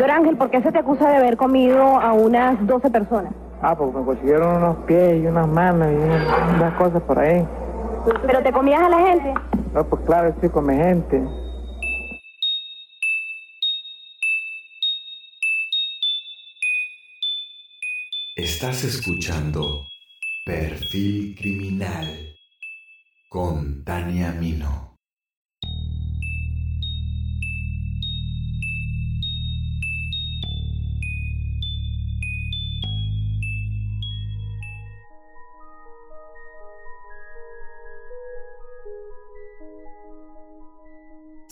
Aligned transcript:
Don 0.00 0.10
Ángel, 0.10 0.34
¿por 0.38 0.50
qué 0.50 0.62
se 0.62 0.72
te 0.72 0.78
acusa 0.78 1.10
de 1.10 1.16
haber 1.16 1.36
comido 1.36 1.82
a 2.00 2.14
unas 2.14 2.66
12 2.66 2.90
personas? 2.90 3.34
Ah, 3.60 3.76
porque 3.76 3.98
me 3.98 4.04
consiguieron 4.06 4.56
unos 4.56 4.78
pies 4.86 5.22
y 5.22 5.26
unas 5.26 5.46
manos 5.46 5.88
y 5.92 5.94
unas, 5.94 6.56
unas 6.56 6.74
cosas 6.78 7.02
por 7.02 7.18
ahí. 7.18 7.46
¿Pero 8.26 8.42
te 8.42 8.50
comías 8.50 8.80
a 8.80 8.88
la 8.88 8.98
gente? 8.98 9.34
No, 9.74 9.84
pues 9.84 10.02
claro, 10.06 10.34
sí, 10.40 10.48
come 10.48 10.74
gente. 10.74 11.22
Estás 18.36 18.84
escuchando 18.84 19.82
Perfil 20.46 21.36
Criminal 21.38 22.06
con 23.28 23.84
Tania 23.84 24.32
Mino. 24.32 24.89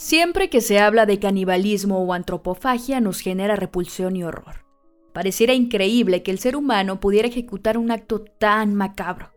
Siempre 0.08 0.48
que 0.48 0.62
se 0.62 0.78
habla 0.78 1.04
de 1.04 1.18
canibalismo 1.18 1.98
o 1.98 2.14
antropofagia 2.14 2.98
nos 2.98 3.20
genera 3.20 3.56
repulsión 3.56 4.16
y 4.16 4.24
horror. 4.24 4.64
Pareciera 5.12 5.52
increíble 5.52 6.22
que 6.22 6.30
el 6.30 6.38
ser 6.38 6.56
humano 6.56 6.98
pudiera 6.98 7.28
ejecutar 7.28 7.76
un 7.76 7.90
acto 7.90 8.24
tan 8.24 8.74
macabro. 8.74 9.32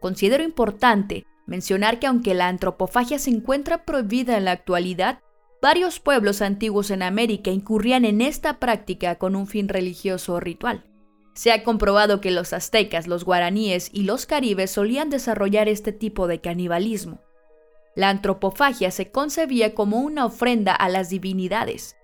Considero 0.00 0.42
importante 0.42 1.26
mencionar 1.46 1.98
que 1.98 2.06
aunque 2.06 2.32
la 2.32 2.48
antropofagia 2.48 3.18
se 3.18 3.28
encuentra 3.28 3.84
prohibida 3.84 4.38
en 4.38 4.46
la 4.46 4.52
actualidad, 4.52 5.20
varios 5.60 6.00
pueblos 6.00 6.40
antiguos 6.40 6.90
en 6.90 7.02
América 7.02 7.50
incurrían 7.50 8.06
en 8.06 8.22
esta 8.22 8.58
práctica 8.58 9.16
con 9.16 9.36
un 9.36 9.46
fin 9.46 9.68
religioso 9.68 10.32
o 10.32 10.40
ritual. 10.40 10.86
Se 11.34 11.52
ha 11.52 11.62
comprobado 11.64 12.22
que 12.22 12.30
los 12.30 12.54
aztecas, 12.54 13.06
los 13.06 13.26
guaraníes 13.26 13.90
y 13.92 14.04
los 14.04 14.24
caribes 14.24 14.70
solían 14.70 15.10
desarrollar 15.10 15.68
este 15.68 15.92
tipo 15.92 16.28
de 16.28 16.40
canibalismo. 16.40 17.20
La 17.96 18.08
antropofagia 18.08 18.90
se 18.90 19.10
concebía 19.10 19.74
como 19.74 19.98
una 19.98 20.26
ofrenda 20.26 20.74
a 20.74 20.88
las 20.88 21.10
divinidades. 21.10 21.96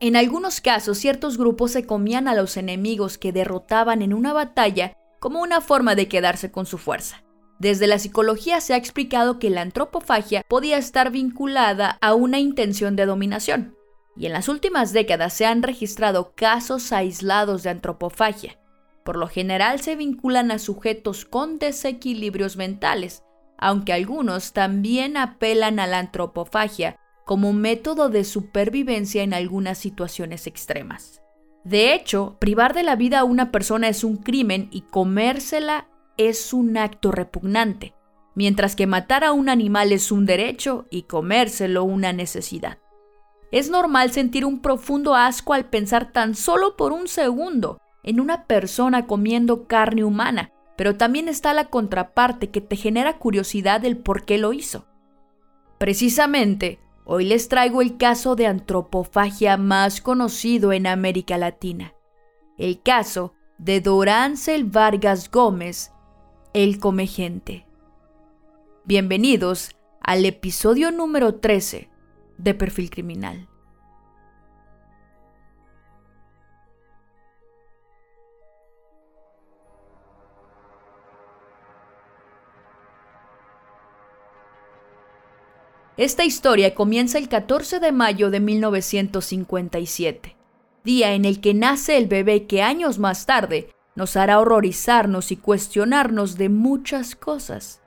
En 0.00 0.16
algunos 0.16 0.60
casos, 0.60 0.98
ciertos 0.98 1.38
grupos 1.38 1.72
se 1.72 1.86
comían 1.86 2.28
a 2.28 2.34
los 2.34 2.56
enemigos 2.56 3.18
que 3.18 3.32
derrotaban 3.32 4.02
en 4.02 4.12
una 4.12 4.32
batalla 4.32 4.96
como 5.20 5.40
una 5.40 5.60
forma 5.60 5.94
de 5.94 6.08
quedarse 6.08 6.50
con 6.50 6.66
su 6.66 6.78
fuerza. 6.78 7.22
Desde 7.58 7.86
la 7.86 7.98
psicología 7.98 8.60
se 8.60 8.74
ha 8.74 8.76
explicado 8.76 9.38
que 9.38 9.48
la 9.48 9.62
antropofagia 9.62 10.42
podía 10.46 10.76
estar 10.76 11.10
vinculada 11.10 11.96
a 12.02 12.14
una 12.14 12.38
intención 12.38 12.96
de 12.96 13.06
dominación, 13.06 13.74
y 14.14 14.26
en 14.26 14.32
las 14.32 14.48
últimas 14.48 14.92
décadas 14.92 15.32
se 15.32 15.46
han 15.46 15.62
registrado 15.62 16.34
casos 16.34 16.92
aislados 16.92 17.62
de 17.62 17.70
antropofagia. 17.70 18.58
Por 19.04 19.16
lo 19.16 19.28
general 19.28 19.80
se 19.80 19.96
vinculan 19.96 20.50
a 20.50 20.58
sujetos 20.58 21.24
con 21.24 21.58
desequilibrios 21.58 22.56
mentales, 22.56 23.22
aunque 23.58 23.92
algunos 23.92 24.52
también 24.52 25.16
apelan 25.16 25.78
a 25.78 25.86
la 25.86 25.98
antropofagia 25.98 26.98
como 27.24 27.52
método 27.52 28.08
de 28.08 28.24
supervivencia 28.24 29.22
en 29.22 29.34
algunas 29.34 29.78
situaciones 29.78 30.46
extremas. 30.46 31.22
De 31.64 31.92
hecho, 31.92 32.36
privar 32.38 32.74
de 32.74 32.84
la 32.84 32.94
vida 32.94 33.18
a 33.18 33.24
una 33.24 33.50
persona 33.50 33.88
es 33.88 34.04
un 34.04 34.18
crimen 34.18 34.68
y 34.70 34.82
comérsela 34.82 35.88
es 36.16 36.52
un 36.52 36.76
acto 36.76 37.10
repugnante, 37.10 37.94
mientras 38.36 38.76
que 38.76 38.86
matar 38.86 39.24
a 39.24 39.32
un 39.32 39.48
animal 39.48 39.90
es 39.90 40.12
un 40.12 40.26
derecho 40.26 40.86
y 40.90 41.02
comérselo 41.02 41.82
una 41.82 42.12
necesidad. 42.12 42.78
Es 43.50 43.70
normal 43.70 44.12
sentir 44.12 44.44
un 44.44 44.60
profundo 44.60 45.16
asco 45.16 45.54
al 45.54 45.68
pensar 45.68 46.12
tan 46.12 46.34
solo 46.34 46.76
por 46.76 46.92
un 46.92 47.08
segundo 47.08 47.80
en 48.02 48.20
una 48.20 48.44
persona 48.46 49.06
comiendo 49.06 49.66
carne 49.66 50.04
humana, 50.04 50.52
pero 50.76 50.96
también 50.96 51.28
está 51.28 51.54
la 51.54 51.66
contraparte 51.66 52.50
que 52.50 52.60
te 52.60 52.76
genera 52.76 53.18
curiosidad 53.18 53.80
del 53.80 53.96
por 53.96 54.24
qué 54.24 54.38
lo 54.38 54.52
hizo. 54.52 54.86
Precisamente, 55.78 56.78
hoy 57.04 57.24
les 57.24 57.48
traigo 57.48 57.82
el 57.82 57.96
caso 57.96 58.36
de 58.36 58.46
antropofagia 58.46 59.56
más 59.56 60.00
conocido 60.00 60.72
en 60.72 60.86
América 60.86 61.38
Latina, 61.38 61.94
el 62.58 62.82
caso 62.82 63.34
de 63.58 63.80
Doráncel 63.80 64.64
Vargas 64.64 65.30
Gómez, 65.30 65.92
el 66.52 66.78
comegente. 66.78 67.66
Bienvenidos 68.84 69.76
al 70.00 70.24
episodio 70.24 70.90
número 70.90 71.36
13 71.36 71.90
de 72.38 72.54
Perfil 72.54 72.90
Criminal. 72.90 73.48
Esta 85.96 86.24
historia 86.26 86.74
comienza 86.74 87.16
el 87.16 87.26
14 87.30 87.80
de 87.80 87.90
mayo 87.90 88.30
de 88.30 88.38
1957, 88.38 90.36
día 90.84 91.14
en 91.14 91.24
el 91.24 91.40
que 91.40 91.54
nace 91.54 91.96
el 91.96 92.06
bebé 92.06 92.46
que 92.46 92.60
años 92.60 92.98
más 92.98 93.24
tarde 93.24 93.70
nos 93.94 94.14
hará 94.14 94.38
horrorizarnos 94.38 95.32
y 95.32 95.36
cuestionarnos 95.36 96.36
de 96.36 96.50
muchas 96.50 97.16
cosas. 97.16 97.80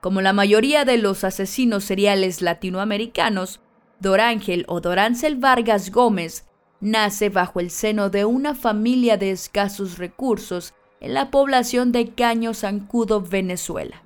Como 0.00 0.22
la 0.22 0.32
mayoría 0.32 0.86
de 0.86 0.96
los 0.96 1.24
asesinos 1.24 1.84
seriales 1.84 2.40
latinoamericanos, 2.40 3.60
Dorángel 4.00 4.64
o 4.66 4.80
Doráncel 4.80 5.36
Vargas 5.36 5.90
Gómez 5.90 6.46
nace 6.80 7.28
bajo 7.28 7.60
el 7.60 7.70
seno 7.70 8.08
de 8.08 8.24
una 8.24 8.54
familia 8.54 9.18
de 9.18 9.30
escasos 9.30 9.98
recursos 9.98 10.72
en 11.00 11.12
la 11.12 11.30
población 11.30 11.92
de 11.92 12.08
Caño 12.14 12.54
Zancudo, 12.54 13.20
Venezuela. 13.20 14.02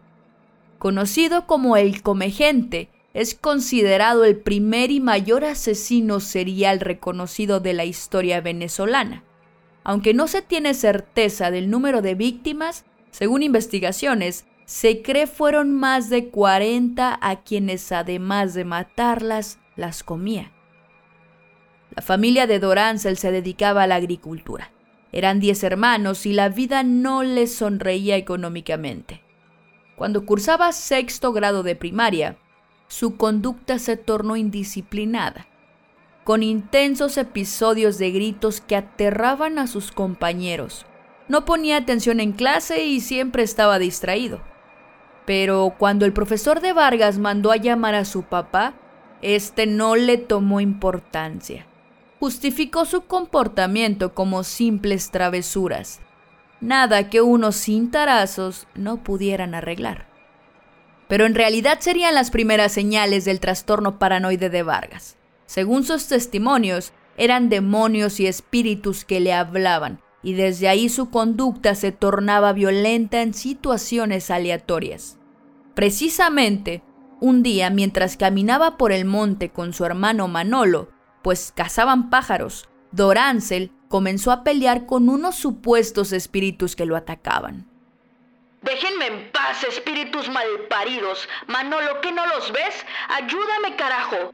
Conocido 0.78 1.46
como 1.46 1.76
el 1.76 2.02
Comegente, 2.02 2.90
es 3.16 3.34
considerado 3.34 4.26
el 4.26 4.36
primer 4.36 4.90
y 4.90 5.00
mayor 5.00 5.46
asesino 5.46 6.20
serial 6.20 6.80
reconocido 6.80 7.60
de 7.60 7.72
la 7.72 7.86
historia 7.86 8.42
venezolana. 8.42 9.24
Aunque 9.84 10.12
no 10.12 10.28
se 10.28 10.42
tiene 10.42 10.74
certeza 10.74 11.50
del 11.50 11.70
número 11.70 12.02
de 12.02 12.14
víctimas, 12.14 12.84
según 13.10 13.42
investigaciones, 13.42 14.44
se 14.66 15.00
cree 15.00 15.26
fueron 15.26 15.74
más 15.74 16.10
de 16.10 16.28
40 16.28 17.18
a 17.22 17.36
quienes 17.40 17.90
además 17.90 18.52
de 18.52 18.66
matarlas, 18.66 19.60
las 19.76 20.02
comía. 20.02 20.52
La 21.94 22.02
familia 22.02 22.46
de 22.46 22.58
Dorancel 22.58 23.16
se 23.16 23.32
dedicaba 23.32 23.84
a 23.84 23.86
la 23.86 23.94
agricultura. 23.94 24.72
Eran 25.10 25.40
10 25.40 25.64
hermanos 25.64 26.26
y 26.26 26.34
la 26.34 26.50
vida 26.50 26.82
no 26.82 27.22
les 27.22 27.54
sonreía 27.54 28.16
económicamente. 28.16 29.22
Cuando 29.96 30.26
cursaba 30.26 30.72
sexto 30.72 31.32
grado 31.32 31.62
de 31.62 31.76
primaria, 31.76 32.36
su 32.88 33.16
conducta 33.16 33.78
se 33.78 33.96
tornó 33.96 34.36
indisciplinada, 34.36 35.46
con 36.24 36.42
intensos 36.42 37.16
episodios 37.18 37.98
de 37.98 38.10
gritos 38.10 38.60
que 38.60 38.76
aterraban 38.76 39.58
a 39.58 39.66
sus 39.66 39.92
compañeros. 39.92 40.86
No 41.28 41.44
ponía 41.44 41.78
atención 41.78 42.20
en 42.20 42.32
clase 42.32 42.84
y 42.84 43.00
siempre 43.00 43.42
estaba 43.42 43.78
distraído. 43.78 44.40
Pero 45.24 45.74
cuando 45.76 46.04
el 46.04 46.12
profesor 46.12 46.60
de 46.60 46.72
Vargas 46.72 47.18
mandó 47.18 47.50
a 47.50 47.56
llamar 47.56 47.96
a 47.96 48.04
su 48.04 48.22
papá, 48.22 48.74
este 49.22 49.66
no 49.66 49.96
le 49.96 50.18
tomó 50.18 50.60
importancia. 50.60 51.66
Justificó 52.20 52.84
su 52.84 53.02
comportamiento 53.02 54.14
como 54.14 54.44
simples 54.44 55.10
travesuras, 55.10 56.00
nada 56.60 57.10
que 57.10 57.20
unos 57.20 57.56
cintarazos 57.56 58.68
no 58.74 59.02
pudieran 59.02 59.54
arreglar 59.54 60.15
pero 61.08 61.26
en 61.26 61.34
realidad 61.34 61.78
serían 61.80 62.14
las 62.14 62.30
primeras 62.30 62.72
señales 62.72 63.24
del 63.24 63.40
trastorno 63.40 63.98
paranoide 63.98 64.50
de 64.50 64.62
Vargas. 64.62 65.16
Según 65.46 65.84
sus 65.84 66.06
testimonios, 66.08 66.92
eran 67.16 67.48
demonios 67.48 68.20
y 68.20 68.26
espíritus 68.26 69.04
que 69.04 69.20
le 69.20 69.32
hablaban, 69.32 70.00
y 70.22 70.34
desde 70.34 70.68
ahí 70.68 70.88
su 70.88 71.10
conducta 71.10 71.74
se 71.74 71.92
tornaba 71.92 72.52
violenta 72.52 73.22
en 73.22 73.32
situaciones 73.32 74.30
aleatorias. 74.30 75.18
Precisamente, 75.74 76.82
un 77.20 77.42
día 77.42 77.70
mientras 77.70 78.16
caminaba 78.16 78.76
por 78.76 78.92
el 78.92 79.04
monte 79.04 79.50
con 79.50 79.72
su 79.72 79.84
hermano 79.84 80.28
Manolo, 80.28 80.90
pues 81.22 81.52
cazaban 81.54 82.10
pájaros, 82.10 82.68
Doráncel 82.92 83.72
comenzó 83.88 84.32
a 84.32 84.42
pelear 84.42 84.86
con 84.86 85.08
unos 85.08 85.36
supuestos 85.36 86.12
espíritus 86.12 86.76
que 86.76 86.86
lo 86.86 86.96
atacaban. 86.96 87.68
Déjenme 88.62 89.06
en 89.06 89.32
paz, 89.32 89.62
espíritus 89.64 90.28
malparidos. 90.28 91.28
Manolo, 91.46 92.00
¿qué 92.00 92.10
no 92.12 92.26
los 92.26 92.52
ves? 92.52 92.84
Ayúdame, 93.08 93.76
carajo. 93.76 94.32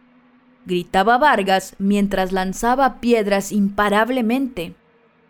Gritaba 0.64 1.18
Vargas 1.18 1.74
mientras 1.78 2.32
lanzaba 2.32 3.00
piedras 3.00 3.52
imparablemente. 3.52 4.74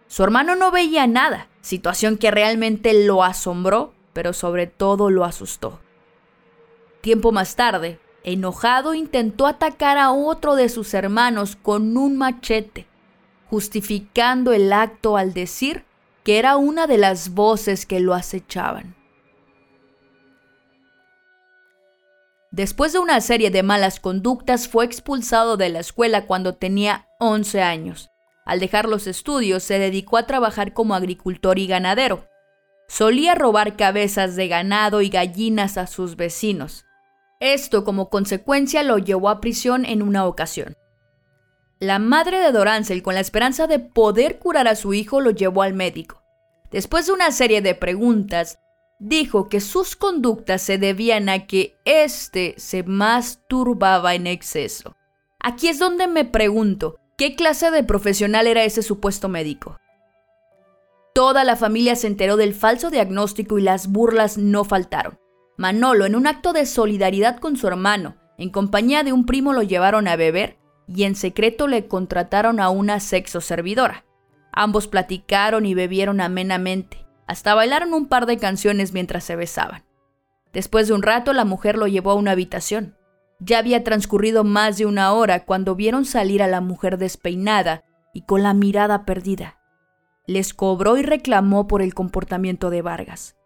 Su 0.07 0.23
hermano 0.23 0.57
no 0.57 0.71
veía 0.71 1.07
nada, 1.07 1.49
situación 1.63 2.19
que 2.19 2.31
realmente 2.31 3.07
lo 3.07 3.25
asombró, 3.25 3.95
pero 4.13 4.35
sobre 4.35 4.67
todo 4.67 5.09
lo 5.09 5.25
asustó. 5.25 5.81
Tiempo 7.01 7.33
más 7.33 7.57
tarde, 7.57 7.99
enojado, 8.23 8.95
intentó 8.95 9.47
atacar 9.47 9.97
a 9.97 10.13
otro 10.13 10.55
de 10.55 10.69
sus 10.69 10.93
hermanos 10.95 11.57
con 11.57 11.97
un 11.97 12.19
machete. 12.19 12.87
justificando 13.49 14.55
el 14.55 14.73
acto 14.73 15.19
al 15.19 15.35
decir 15.35 15.85
que 16.25 16.39
era 16.39 16.57
una 16.57 16.87
de 16.87 16.99
las 16.99 17.31
voces 17.31 17.87
que 17.87 18.01
lo 18.01 18.15
acechaban. 18.15 18.95
Después 22.51 22.93
de 22.93 22.99
una 22.99 23.21
serie 23.23 23.51
de 23.51 23.63
malas 23.63 23.99
conductas, 23.99 24.69
fue 24.69 24.85
expulsado 24.85 25.57
de 25.57 25.71
la 25.71 25.81
escuela 25.81 26.27
cuando 26.27 26.55
tenía 26.55 27.09
11 27.19 27.63
años. 27.63 28.11
Al 28.45 28.61
dejar 28.61 28.89
los 28.89 29.07
estudios, 29.07 29.63
se 29.63 29.79
dedicó 29.79 30.19
a 30.19 30.27
trabajar 30.27 30.75
como 30.75 30.95
agricultor 30.95 31.59
y 31.59 31.67
ganadero. 31.67 32.29
Solía 32.89 33.35
robar 33.35 33.77
cabezas 33.77 34.37
de 34.37 34.49
ganado 34.49 35.01
y 35.01 35.09
gallinas 35.09 35.79
a 35.79 35.87
sus 35.87 36.17
vecinos. 36.17 36.85
Esto 37.41 37.85
como 37.85 38.11
consecuencia 38.11 38.83
lo 38.83 38.99
llevó 38.99 39.31
a 39.31 39.41
prisión 39.41 39.87
en 39.87 40.03
una 40.03 40.27
ocasión. 40.27 40.77
La 41.83 41.99
madre 41.99 42.39
de 42.39 42.53
Dorancel, 42.53 43.03
con 43.03 43.15
la 43.15 43.21
esperanza 43.21 43.67
de 43.67 43.81
poder 43.81 44.39
curar 44.39 44.69
a 44.69 44.77
su 44.77 44.95
hijo, 44.95 45.21
lo 45.21 45.33
llevó 45.33 45.63
al 45.63 45.75
médico. 45.75 46.23
Después 46.71 47.07
de 47.07 47.13
una 47.13 47.33
serie 47.33 47.61
de 47.61 47.75
preguntas, 47.75 48.61
dijo 49.01 49.49
que 49.49 49.61
sus 49.61 49.97
conductas 49.97 50.63
se 50.63 50.79
debían 50.79 51.29
a 51.29 51.49
que 51.49 51.75
éste 51.85 52.55
se 52.57 52.85
masturbaba 52.85 54.15
en 54.15 54.29
exceso. 54.29 54.95
Aquí 55.41 55.67
es 55.67 55.81
donde 55.81 56.07
me 56.07 56.25
pregunto, 56.25 57.01
¿qué 57.19 57.35
clase 57.35 57.73
de 57.73 57.83
profesional 57.83 58.47
era 58.47 58.63
ese 58.63 58.83
supuesto 58.83 59.29
médico? 59.29 59.77
Toda 61.17 61.43
la 61.43 61.57
familia 61.57 61.97
se 61.97 62.07
enteró 62.07 62.37
del 62.37 62.55
falso 62.55 62.91
diagnóstico 62.91 63.59
y 63.59 63.63
las 63.63 63.89
burlas 63.89 64.39
no 64.39 64.63
faltaron. 64.63 65.19
Manolo, 65.59 66.07
en 66.07 66.15
un 66.15 66.29
acto 66.29 66.53
de 66.53 66.65
solidaridad 66.65 67.39
con 67.39 67.57
su 67.57 67.67
hermano, 67.67 68.15
en 68.39 68.51
compañía 68.51 69.03
de 69.03 69.13
un 69.13 69.27
primo 69.27 69.53
lo 69.53 69.65
llevaron 69.65 70.07
a 70.07 70.15
beber 70.15 70.62
y 70.95 71.05
en 71.05 71.15
secreto 71.15 71.69
le 71.69 71.89
contrataron 71.89 72.61
a 72.61 72.71
una 72.71 73.01
sexo 73.01 73.41
servidora. 73.41 74.05
Ambos 74.53 74.89
platicaron 74.89 75.65
y 75.65 75.75
bebieron 75.75 76.21
amenamente. 76.21 77.07
Hasta 77.27 77.55
bailaron 77.55 77.95
un 77.95 78.07
par 78.07 78.27
de 78.27 78.37
canciones 78.37 78.93
mientras 78.93 79.25
se 79.25 79.37
besaban. 79.37 79.85
Después 80.53 80.89
de 80.89 80.95
un 80.95 81.03
rato 81.03 81.33
la 81.33 81.45
mujer 81.45 81.79
lo 81.79 81.87
llevó 81.87 82.11
a 82.11 82.17
una 82.17 82.33
habitación. 82.33 82.97
Ya 83.41 83.59
había 83.59 83.83
transcurrido 83.83 84.45
más 84.45 84.77
de 84.77 84.87
una 84.87 85.13
hora 85.13 85.45
cuando 85.45 85.75
vieron 85.75 86.05
salir 86.05 86.43
a 86.43 86.47
la 86.47 86.61
mujer 86.61 86.99
despeinada 86.99 87.85
y 88.13 88.23
con 88.23 88.43
la 88.43 88.53
mirada 88.53 89.05
perdida. 89.05 89.59
Les 90.27 90.55
cobró 90.55 90.97
y 90.99 91.03
reclamó 91.03 91.67
por 91.67 91.83
el 91.83 91.95
comportamiento 91.95 92.71
de 92.71 92.83
Vargas, 92.83 93.37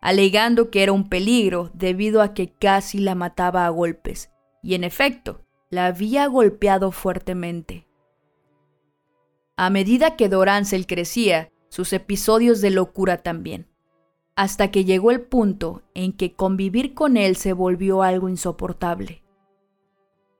alegando 0.00 0.70
que 0.70 0.82
era 0.82 0.92
un 0.92 1.08
peligro 1.08 1.70
debido 1.74 2.22
a 2.22 2.34
que 2.34 2.52
casi 2.52 2.98
la 2.98 3.14
mataba 3.14 3.66
a 3.66 3.68
golpes, 3.68 4.30
y 4.62 4.74
en 4.74 4.82
efecto, 4.82 5.43
la 5.74 5.86
había 5.86 6.26
golpeado 6.28 6.92
fuertemente. 6.92 7.86
A 9.56 9.70
medida 9.70 10.16
que 10.16 10.28
Dorancel 10.28 10.86
crecía, 10.86 11.50
sus 11.68 11.92
episodios 11.92 12.60
de 12.60 12.70
locura 12.70 13.22
también, 13.22 13.66
hasta 14.36 14.70
que 14.70 14.84
llegó 14.84 15.10
el 15.10 15.20
punto 15.20 15.82
en 15.94 16.12
que 16.12 16.34
convivir 16.34 16.94
con 16.94 17.16
él 17.16 17.34
se 17.36 17.52
volvió 17.52 18.02
algo 18.02 18.28
insoportable. 18.28 19.24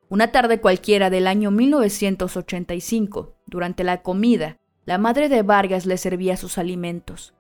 Una 0.08 0.30
tarde 0.30 0.60
cualquiera 0.60 1.10
del 1.10 1.26
año 1.26 1.50
1985, 1.50 3.34
durante 3.46 3.82
la 3.82 4.02
comida, 4.02 4.58
la 4.84 4.98
madre 4.98 5.28
de 5.28 5.42
Vargas 5.42 5.86
le 5.86 5.96
servía 5.96 6.36
sus 6.36 6.58
alimentos. 6.58 7.34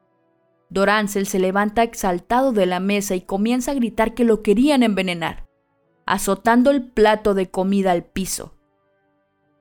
Dorancel 0.70 1.26
se 1.26 1.38
levanta 1.38 1.84
exaltado 1.84 2.50
de 2.50 2.66
la 2.66 2.80
mesa 2.80 3.14
y 3.14 3.20
comienza 3.20 3.70
a 3.70 3.74
gritar 3.74 4.14
que 4.14 4.24
lo 4.24 4.42
querían 4.42 4.82
envenenar, 4.82 5.43
azotando 6.06 6.70
el 6.70 6.82
plato 6.82 7.34
de 7.34 7.50
comida 7.50 7.92
al 7.92 8.04
piso. 8.04 8.54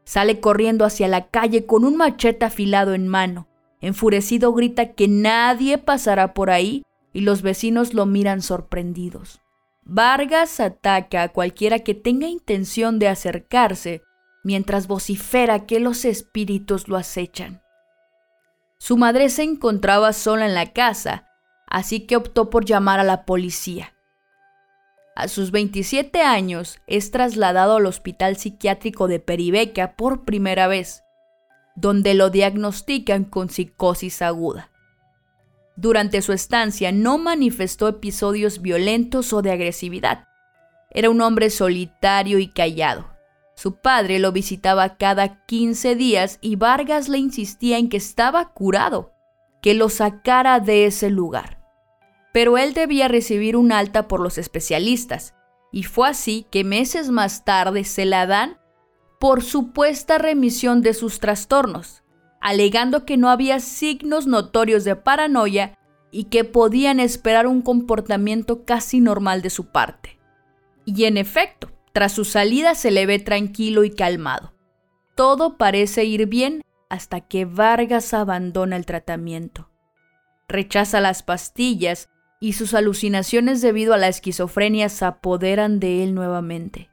Sale 0.03 0.39
corriendo 0.39 0.85
hacia 0.85 1.07
la 1.07 1.27
calle 1.27 1.65
con 1.65 1.85
un 1.85 1.95
machete 1.95 2.45
afilado 2.45 2.93
en 2.93 3.07
mano 3.07 3.47
Enfurecido 3.83 4.53
grita 4.53 4.93
que 4.93 5.09
nadie 5.09 5.77
pasará 5.77 6.33
por 6.33 6.51
ahí 6.51 6.83
y 7.11 7.19
los 7.19 7.41
vecinos 7.41 7.93
lo 7.93 8.05
miran 8.05 8.41
sorprendidos. 8.41 9.41
Vargas 9.83 10.61
ataca 10.61 11.23
a 11.23 11.29
cualquiera 11.33 11.79
que 11.79 11.93
tenga 11.93 12.27
intención 12.27 12.97
de 12.97 13.09
acercarse, 13.09 14.01
mientras 14.41 14.87
vocifera 14.87 15.65
que 15.65 15.81
los 15.81 16.05
espíritus 16.05 16.87
lo 16.87 16.95
acechan. 16.95 17.61
Su 18.79 18.95
madre 18.95 19.27
se 19.27 19.43
encontraba 19.43 20.13
sola 20.13 20.45
en 20.45 20.55
la 20.55 20.71
casa, 20.71 21.27
así 21.67 22.07
que 22.07 22.15
optó 22.15 22.49
por 22.49 22.63
llamar 22.63 23.01
a 23.01 23.03
la 23.03 23.25
policía. 23.25 23.92
A 25.15 25.27
sus 25.27 25.51
27 25.51 26.21
años 26.21 26.79
es 26.87 27.11
trasladado 27.11 27.77
al 27.77 27.85
hospital 27.85 28.37
psiquiátrico 28.37 29.07
de 29.07 29.19
Peribeca 29.19 29.95
por 29.95 30.25
primera 30.25 30.67
vez 30.67 31.03
donde 31.75 32.13
lo 32.13 32.29
diagnostican 32.29 33.23
con 33.23 33.49
psicosis 33.49 34.21
aguda. 34.21 34.69
Durante 35.75 36.21
su 36.21 36.33
estancia 36.33 36.91
no 36.91 37.17
manifestó 37.17 37.87
episodios 37.87 38.61
violentos 38.61 39.33
o 39.33 39.41
de 39.41 39.51
agresividad. 39.51 40.25
Era 40.91 41.09
un 41.09 41.21
hombre 41.21 41.49
solitario 41.49 42.37
y 42.37 42.47
callado. 42.47 43.09
Su 43.55 43.81
padre 43.81 44.19
lo 44.19 44.31
visitaba 44.31 44.97
cada 44.97 45.45
15 45.45 45.95
días 45.95 46.37
y 46.41 46.55
Vargas 46.55 47.09
le 47.09 47.17
insistía 47.17 47.77
en 47.77 47.89
que 47.89 47.97
estaba 47.97 48.53
curado, 48.53 49.13
que 49.61 49.73
lo 49.73 49.89
sacara 49.89 50.59
de 50.59 50.85
ese 50.85 51.09
lugar. 51.09 51.62
Pero 52.33 52.57
él 52.57 52.73
debía 52.73 53.07
recibir 53.07 53.55
un 53.55 53.71
alta 53.71 54.09
por 54.09 54.19
los 54.19 54.37
especialistas, 54.37 55.35
y 55.71 55.83
fue 55.83 56.09
así 56.09 56.45
que 56.51 56.63
meses 56.63 57.09
más 57.09 57.45
tarde 57.45 57.85
se 57.85 58.05
la 58.05 58.27
dan 58.27 58.57
por 59.19 59.41
supuesta 59.41 60.17
remisión 60.17 60.81
de 60.81 60.93
sus 60.93 61.21
trastornos, 61.21 62.03
alegando 62.41 63.05
que 63.05 63.15
no 63.15 63.29
había 63.29 63.61
signos 63.61 64.27
notorios 64.27 64.83
de 64.83 64.97
paranoia 64.97 65.77
y 66.11 66.25
que 66.25 66.43
podían 66.43 66.99
esperar 66.99 67.47
un 67.47 67.61
comportamiento 67.61 68.65
casi 68.65 68.99
normal 68.99 69.41
de 69.41 69.49
su 69.49 69.67
parte. 69.67 70.19
Y 70.85 71.05
en 71.05 71.17
efecto, 71.17 71.71
tras 71.93 72.11
su 72.11 72.25
salida 72.25 72.75
se 72.75 72.91
le 72.91 73.05
ve 73.05 73.19
tranquilo 73.19 73.83
y 73.83 73.91
calmado. 73.91 74.53
Todo 75.15 75.57
parece 75.57 76.03
ir 76.03 76.25
bien 76.25 76.61
hasta 76.89 77.21
que 77.21 77.45
Vargas 77.45 78.13
abandona 78.13 78.75
el 78.75 78.85
tratamiento. 78.85 79.69
Rechaza 80.47 80.99
las 80.99 81.23
pastillas 81.23 82.09
y 82.43 82.51
sus 82.51 82.73
alucinaciones 82.73 83.61
debido 83.61 83.93
a 83.93 83.97
la 83.97 84.09
esquizofrenia 84.09 84.89
se 84.89 85.05
apoderan 85.05 85.79
de 85.79 86.03
él 86.03 86.13
nuevamente. 86.13 86.89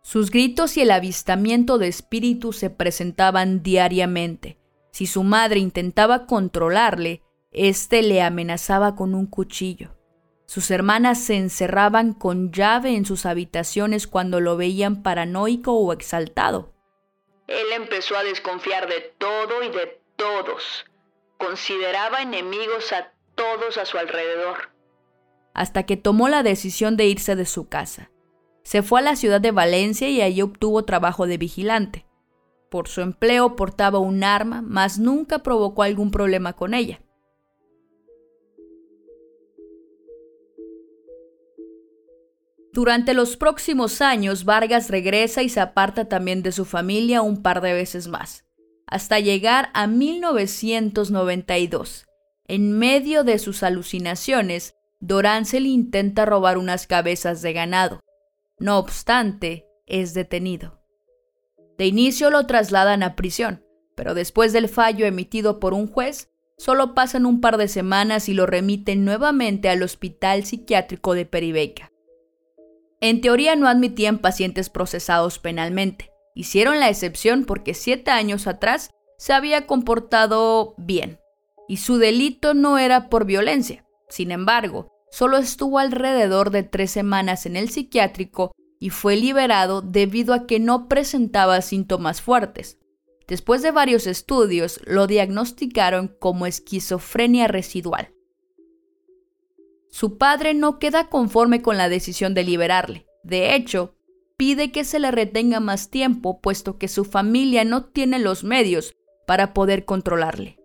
Sus 0.00 0.30
gritos 0.30 0.78
y 0.78 0.80
el 0.80 0.90
avistamiento 0.90 1.76
de 1.76 1.88
espíritus 1.88 2.56
se 2.56 2.70
presentaban 2.70 3.62
diariamente. 3.62 4.56
Si 4.90 5.06
su 5.06 5.22
madre 5.22 5.60
intentaba 5.60 6.24
controlarle, 6.24 7.20
éste 7.52 8.02
le 8.02 8.22
amenazaba 8.22 8.96
con 8.96 9.14
un 9.14 9.26
cuchillo. 9.26 9.94
Sus 10.46 10.70
hermanas 10.70 11.22
se 11.22 11.36
encerraban 11.36 12.14
con 12.14 12.52
llave 12.52 12.96
en 12.96 13.04
sus 13.04 13.26
habitaciones 13.26 14.06
cuando 14.06 14.40
lo 14.40 14.56
veían 14.56 15.02
paranoico 15.02 15.74
o 15.74 15.92
exaltado. 15.92 16.72
Él 17.48 17.66
empezó 17.74 18.16
a 18.16 18.24
desconfiar 18.24 18.88
de 18.88 19.12
todo 19.18 19.62
y 19.62 19.68
de 19.68 20.00
todos. 20.16 20.86
Consideraba 21.36 22.22
enemigos 22.22 22.90
a 22.94 23.13
todos 23.34 23.78
a 23.78 23.84
su 23.84 23.98
alrededor. 23.98 24.70
Hasta 25.54 25.84
que 25.84 25.96
tomó 25.96 26.28
la 26.28 26.42
decisión 26.42 26.96
de 26.96 27.06
irse 27.06 27.36
de 27.36 27.46
su 27.46 27.68
casa. 27.68 28.10
Se 28.62 28.82
fue 28.82 28.98
a 29.00 29.02
la 29.02 29.16
ciudad 29.16 29.40
de 29.40 29.52
Valencia 29.52 30.08
y 30.08 30.22
allí 30.22 30.42
obtuvo 30.42 30.84
trabajo 30.84 31.26
de 31.26 31.38
vigilante. 31.38 32.06
Por 32.70 32.88
su 32.88 33.02
empleo 33.02 33.56
portaba 33.56 33.98
un 33.98 34.24
arma, 34.24 34.62
mas 34.62 34.98
nunca 34.98 35.40
provocó 35.40 35.82
algún 35.82 36.10
problema 36.10 36.54
con 36.54 36.72
ella. 36.74 37.00
Durante 42.72 43.14
los 43.14 43.36
próximos 43.36 44.00
años, 44.00 44.44
Vargas 44.44 44.90
regresa 44.90 45.44
y 45.44 45.48
se 45.48 45.60
aparta 45.60 46.08
también 46.08 46.42
de 46.42 46.50
su 46.50 46.64
familia 46.64 47.22
un 47.22 47.40
par 47.40 47.60
de 47.60 47.72
veces 47.72 48.08
más, 48.08 48.44
hasta 48.88 49.20
llegar 49.20 49.70
a 49.74 49.86
1992. 49.86 52.04
En 52.46 52.72
medio 52.78 53.24
de 53.24 53.38
sus 53.38 53.62
alucinaciones, 53.62 54.76
Dorancel 55.00 55.66
intenta 55.66 56.26
robar 56.26 56.58
unas 56.58 56.86
cabezas 56.86 57.40
de 57.40 57.52
ganado. 57.52 58.00
No 58.58 58.78
obstante, 58.78 59.66
es 59.86 60.12
detenido. 60.12 60.80
De 61.78 61.86
inicio 61.86 62.30
lo 62.30 62.46
trasladan 62.46 63.02
a 63.02 63.16
prisión, 63.16 63.64
pero 63.94 64.14
después 64.14 64.52
del 64.52 64.68
fallo 64.68 65.06
emitido 65.06 65.58
por 65.58 65.72
un 65.74 65.86
juez, 65.86 66.30
solo 66.58 66.94
pasan 66.94 67.26
un 67.26 67.40
par 67.40 67.56
de 67.56 67.68
semanas 67.68 68.28
y 68.28 68.34
lo 68.34 68.46
remiten 68.46 69.04
nuevamente 69.04 69.68
al 69.68 69.82
Hospital 69.82 70.44
Psiquiátrico 70.44 71.14
de 71.14 71.26
Peribeca. 71.26 71.90
En 73.00 73.20
teoría 73.20 73.56
no 73.56 73.68
admitían 73.68 74.18
pacientes 74.18 74.70
procesados 74.70 75.38
penalmente. 75.38 76.12
Hicieron 76.34 76.78
la 76.78 76.88
excepción 76.88 77.44
porque 77.44 77.74
siete 77.74 78.10
años 78.10 78.46
atrás 78.46 78.90
se 79.18 79.32
había 79.32 79.66
comportado 79.66 80.74
bien, 80.78 81.18
y 81.68 81.78
su 81.78 81.98
delito 81.98 82.54
no 82.54 82.78
era 82.78 83.08
por 83.08 83.24
violencia. 83.24 83.84
Sin 84.08 84.30
embargo, 84.30 84.90
solo 85.10 85.36
estuvo 85.38 85.78
alrededor 85.78 86.50
de 86.50 86.62
tres 86.62 86.90
semanas 86.90 87.46
en 87.46 87.56
el 87.56 87.70
psiquiátrico 87.70 88.52
y 88.78 88.90
fue 88.90 89.16
liberado 89.16 89.80
debido 89.80 90.34
a 90.34 90.46
que 90.46 90.60
no 90.60 90.88
presentaba 90.88 91.62
síntomas 91.62 92.20
fuertes. 92.20 92.78
Después 93.26 93.62
de 93.62 93.70
varios 93.70 94.06
estudios, 94.06 94.80
lo 94.84 95.06
diagnosticaron 95.06 96.14
como 96.18 96.46
esquizofrenia 96.46 97.48
residual. 97.48 98.12
Su 99.88 100.18
padre 100.18 100.54
no 100.54 100.78
queda 100.78 101.08
conforme 101.08 101.62
con 101.62 101.78
la 101.78 101.88
decisión 101.88 102.34
de 102.34 102.44
liberarle. 102.44 103.06
De 103.22 103.54
hecho, 103.54 103.94
pide 104.36 104.72
que 104.72 104.84
se 104.84 104.98
le 104.98 105.10
retenga 105.10 105.60
más 105.60 105.88
tiempo, 105.88 106.40
puesto 106.40 106.78
que 106.78 106.88
su 106.88 107.04
familia 107.04 107.64
no 107.64 107.84
tiene 107.84 108.18
los 108.18 108.44
medios 108.44 108.94
para 109.26 109.54
poder 109.54 109.84
controlarle. 109.84 110.58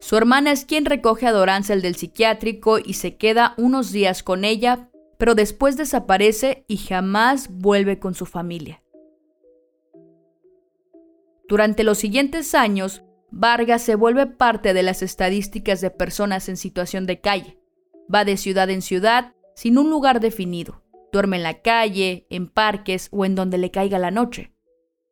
Su 0.00 0.16
hermana 0.16 0.50
es 0.50 0.64
quien 0.64 0.86
recoge 0.86 1.26
a 1.26 1.32
Dorancel 1.32 1.82
del 1.82 1.94
psiquiátrico 1.94 2.78
y 2.78 2.94
se 2.94 3.16
queda 3.16 3.54
unos 3.58 3.92
días 3.92 4.22
con 4.22 4.44
ella, 4.44 4.90
pero 5.18 5.34
después 5.34 5.76
desaparece 5.76 6.64
y 6.66 6.78
jamás 6.78 7.48
vuelve 7.50 7.98
con 7.98 8.14
su 8.14 8.24
familia. 8.24 8.82
Durante 11.46 11.84
los 11.84 11.98
siguientes 11.98 12.54
años, 12.54 13.02
Vargas 13.30 13.82
se 13.82 13.94
vuelve 13.94 14.26
parte 14.26 14.72
de 14.72 14.82
las 14.82 15.02
estadísticas 15.02 15.80
de 15.80 15.90
personas 15.90 16.48
en 16.48 16.56
situación 16.56 17.06
de 17.06 17.20
calle. 17.20 17.58
Va 18.12 18.24
de 18.24 18.36
ciudad 18.36 18.70
en 18.70 18.82
ciudad 18.82 19.34
sin 19.54 19.76
un 19.76 19.90
lugar 19.90 20.20
definido. 20.20 20.82
Duerme 21.12 21.36
en 21.36 21.42
la 21.42 21.60
calle, 21.60 22.26
en 22.30 22.48
parques 22.48 23.08
o 23.12 23.24
en 23.24 23.34
donde 23.34 23.58
le 23.58 23.70
caiga 23.70 23.98
la 23.98 24.10
noche. 24.10 24.52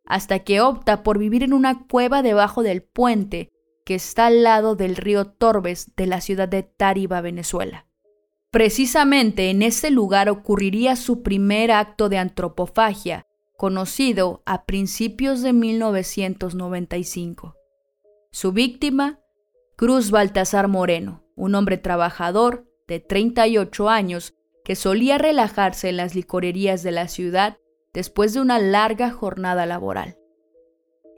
Hasta 0.04 0.40
que 0.40 0.61
opta 0.61 1.02
por 1.02 1.18
vivir 1.18 1.42
en 1.42 1.52
una 1.52 1.87
cueva 1.87 2.23
debajo 2.23 2.62
del 2.62 2.83
puente 2.83 3.50
que 3.88 3.95
está 3.95 4.26
al 4.26 4.42
lado 4.42 4.76
del 4.76 4.97
río 4.97 5.25
Torbes 5.25 5.97
de 5.97 6.07
la 6.07 6.21
ciudad 6.21 6.47
de 6.47 6.62
Tariba, 6.62 7.23
Venezuela. 7.23 7.87
Precisamente 8.50 9.49
en 9.49 9.62
ese 9.62 9.90
lugar 9.90 10.28
ocurriría 10.28 10.95
su 10.95 11.23
primer 11.23 11.71
acto 11.71 12.11
de 12.11 12.18
antropofagia, 12.18 13.26
conocido 13.57 14.42
a 14.45 14.66
principios 14.66 15.40
de 15.40 15.54
1995. 15.54 17.57
Su 18.30 18.52
víctima, 18.52 19.21
Cruz 19.75 20.11
Baltasar 20.11 20.68
Moreno, 20.68 21.25
un 21.35 21.54
hombre 21.54 21.78
trabajador 21.78 22.71
de 22.88 23.00
38 23.00 23.88
años 23.88 24.35
que 24.66 24.76
solía 24.76 25.16
relajarse 25.16 25.88
en 25.88 25.97
las 25.97 26.14
licorerías 26.14 26.83
de 26.83 26.90
la 26.90 27.09
ciudad 27.09 27.57
después 27.95 28.35
de 28.35 28.42
una 28.42 28.59
larga 28.59 29.11
jornada 29.11 29.64
laboral. 29.64 30.18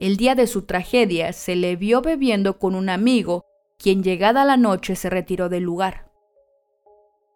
El 0.00 0.16
día 0.16 0.34
de 0.34 0.46
su 0.46 0.62
tragedia 0.62 1.34
se 1.34 1.54
le 1.54 1.76
vio 1.76 2.00
bebiendo 2.00 2.58
con 2.58 2.74
un 2.74 2.88
amigo, 2.88 3.44
quien 3.78 4.02
llegada 4.02 4.46
la 4.46 4.56
noche 4.56 4.96
se 4.96 5.10
retiró 5.10 5.50
del 5.50 5.64
lugar. 5.64 6.10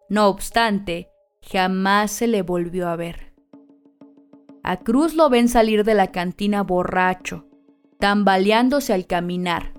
No 0.09 0.27
obstante, 0.29 1.09
jamás 1.43 2.11
se 2.11 2.25
le 2.25 2.41
volvió 2.41 2.87
a 2.87 2.95
ver. 2.95 3.33
A 4.63 4.77
Cruz 4.77 5.13
lo 5.13 5.29
ven 5.29 5.47
salir 5.47 5.83
de 5.83 5.93
la 5.93 6.11
cantina 6.11 6.63
borracho, 6.63 7.45
tambaleándose 7.99 8.93
al 8.93 9.05
caminar, 9.05 9.73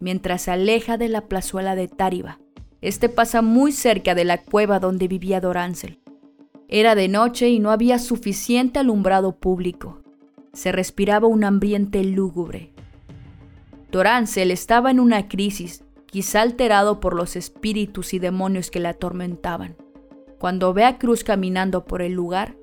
mientras 0.00 0.42
se 0.42 0.50
aleja 0.50 0.96
de 0.96 1.08
la 1.08 1.28
plazuela 1.28 1.76
de 1.76 1.86
Táriba. 1.86 2.40
Este 2.80 3.08
pasa 3.08 3.40
muy 3.40 3.70
cerca 3.70 4.16
de 4.16 4.24
la 4.24 4.42
cueva 4.42 4.80
donde 4.80 5.06
vivía 5.06 5.40
Dorancel. 5.40 6.00
Era 6.66 6.96
de 6.96 7.06
noche 7.06 7.50
y 7.50 7.60
no 7.60 7.70
había 7.70 8.00
suficiente 8.00 8.80
alumbrado 8.80 9.36
público. 9.36 10.01
Se 10.52 10.70
respiraba 10.70 11.26
un 11.26 11.44
ambiente 11.44 12.04
lúgubre. 12.04 12.72
Dorancel 13.90 14.50
estaba 14.50 14.90
en 14.90 15.00
una 15.00 15.28
crisis, 15.28 15.84
quizá 16.06 16.42
alterado 16.42 17.00
por 17.00 17.14
los 17.14 17.36
espíritus 17.36 18.12
y 18.12 18.18
demonios 18.18 18.70
que 18.70 18.80
le 18.80 18.88
atormentaban. 18.88 19.76
Cuando 20.38 20.74
ve 20.74 20.84
a 20.84 20.98
Cruz 20.98 21.24
caminando 21.24 21.84
por 21.84 22.02
el 22.02 22.12
lugar, 22.12 22.54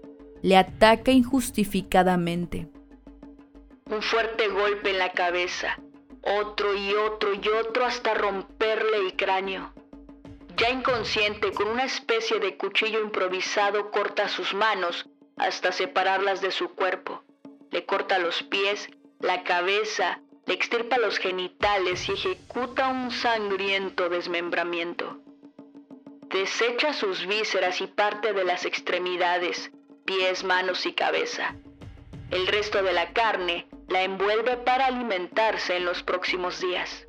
le 0.42 0.58
ataca 0.58 1.12
injustificadamente. 1.12 2.68
Un 3.90 4.02
fuerte 4.02 4.48
golpe 4.50 4.92
en 4.92 5.00
la 5.00 5.12
cabeza, 5.12 5.80
otro 6.22 6.76
y 6.76 6.94
otro 6.94 7.34
y 7.34 7.48
otro 7.48 7.86
hasta 7.86 8.14
romperle 8.14 8.98
el 8.98 9.16
cráneo. 9.16 9.74
Ya 10.58 10.70
inconsciente, 10.70 11.52
con 11.54 11.70
una 11.70 11.86
especie 11.86 12.40
de 12.40 12.56
cuchillo 12.58 13.02
improvisado, 13.02 13.90
corta 13.92 14.28
sus 14.28 14.54
manos 14.54 15.08
hasta 15.38 15.72
separarlas 15.72 16.42
de 16.42 16.52
su 16.52 16.70
cuerpo. 16.76 17.24
Le 17.72 17.86
corta 17.86 18.20
los 18.20 18.44
pies, 18.44 18.90
la 19.20 19.44
cabeza, 19.44 20.22
le 20.46 20.54
extirpa 20.54 20.98
los 20.98 21.18
genitales 21.18 22.08
y 22.10 22.14
ejecuta 22.14 22.88
un 22.88 23.12
sangriento 23.12 24.10
desmembramiento. 24.10 25.20
Desecha 26.30 26.94
sus 26.94 27.26
vísceras 27.26 27.82
y 27.82 27.88
parte 27.88 28.34
de 28.34 28.44
las 28.44 28.66
extremidades, 28.66 29.72
pies, 30.06 30.44
manos 30.44 30.86
y 30.86 30.94
cabeza. 30.94 31.56
El 32.32 32.48
resto 32.48 32.84
de 32.84 32.94
la 32.94 33.14
carne 33.14 33.68
la 33.88 34.04
envuelve 34.04 34.58
para 34.58 34.86
alimentarse 34.86 35.78
en 35.78 35.86
los 35.86 36.04
próximos 36.04 36.62
días. 36.62 37.08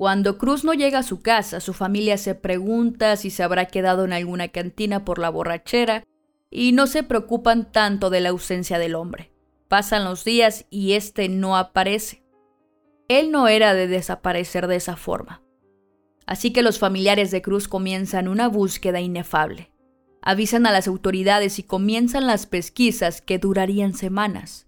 Cuando 0.00 0.38
Cruz 0.38 0.64
no 0.64 0.72
llega 0.72 1.00
a 1.00 1.02
su 1.02 1.20
casa, 1.20 1.60
su 1.60 1.74
familia 1.74 2.16
se 2.16 2.34
pregunta 2.34 3.16
si 3.16 3.28
se 3.28 3.42
habrá 3.42 3.66
quedado 3.66 4.06
en 4.06 4.14
alguna 4.14 4.48
cantina 4.48 5.04
por 5.04 5.18
la 5.18 5.28
borrachera 5.28 6.04
y 6.50 6.72
no 6.72 6.86
se 6.86 7.02
preocupan 7.02 7.70
tanto 7.70 8.08
de 8.08 8.22
la 8.22 8.30
ausencia 8.30 8.78
del 8.78 8.94
hombre. 8.94 9.30
Pasan 9.68 10.04
los 10.04 10.24
días 10.24 10.64
y 10.70 10.92
este 10.92 11.28
no 11.28 11.54
aparece. 11.54 12.22
Él 13.08 13.30
no 13.30 13.46
era 13.46 13.74
de 13.74 13.88
desaparecer 13.88 14.68
de 14.68 14.76
esa 14.76 14.96
forma. 14.96 15.42
Así 16.24 16.50
que 16.50 16.62
los 16.62 16.78
familiares 16.78 17.30
de 17.30 17.42
Cruz 17.42 17.68
comienzan 17.68 18.26
una 18.26 18.48
búsqueda 18.48 19.00
inefable. 19.00 19.70
Avisan 20.22 20.64
a 20.64 20.72
las 20.72 20.88
autoridades 20.88 21.58
y 21.58 21.62
comienzan 21.62 22.26
las 22.26 22.46
pesquisas 22.46 23.20
que 23.20 23.38
durarían 23.38 23.92
semanas. 23.92 24.66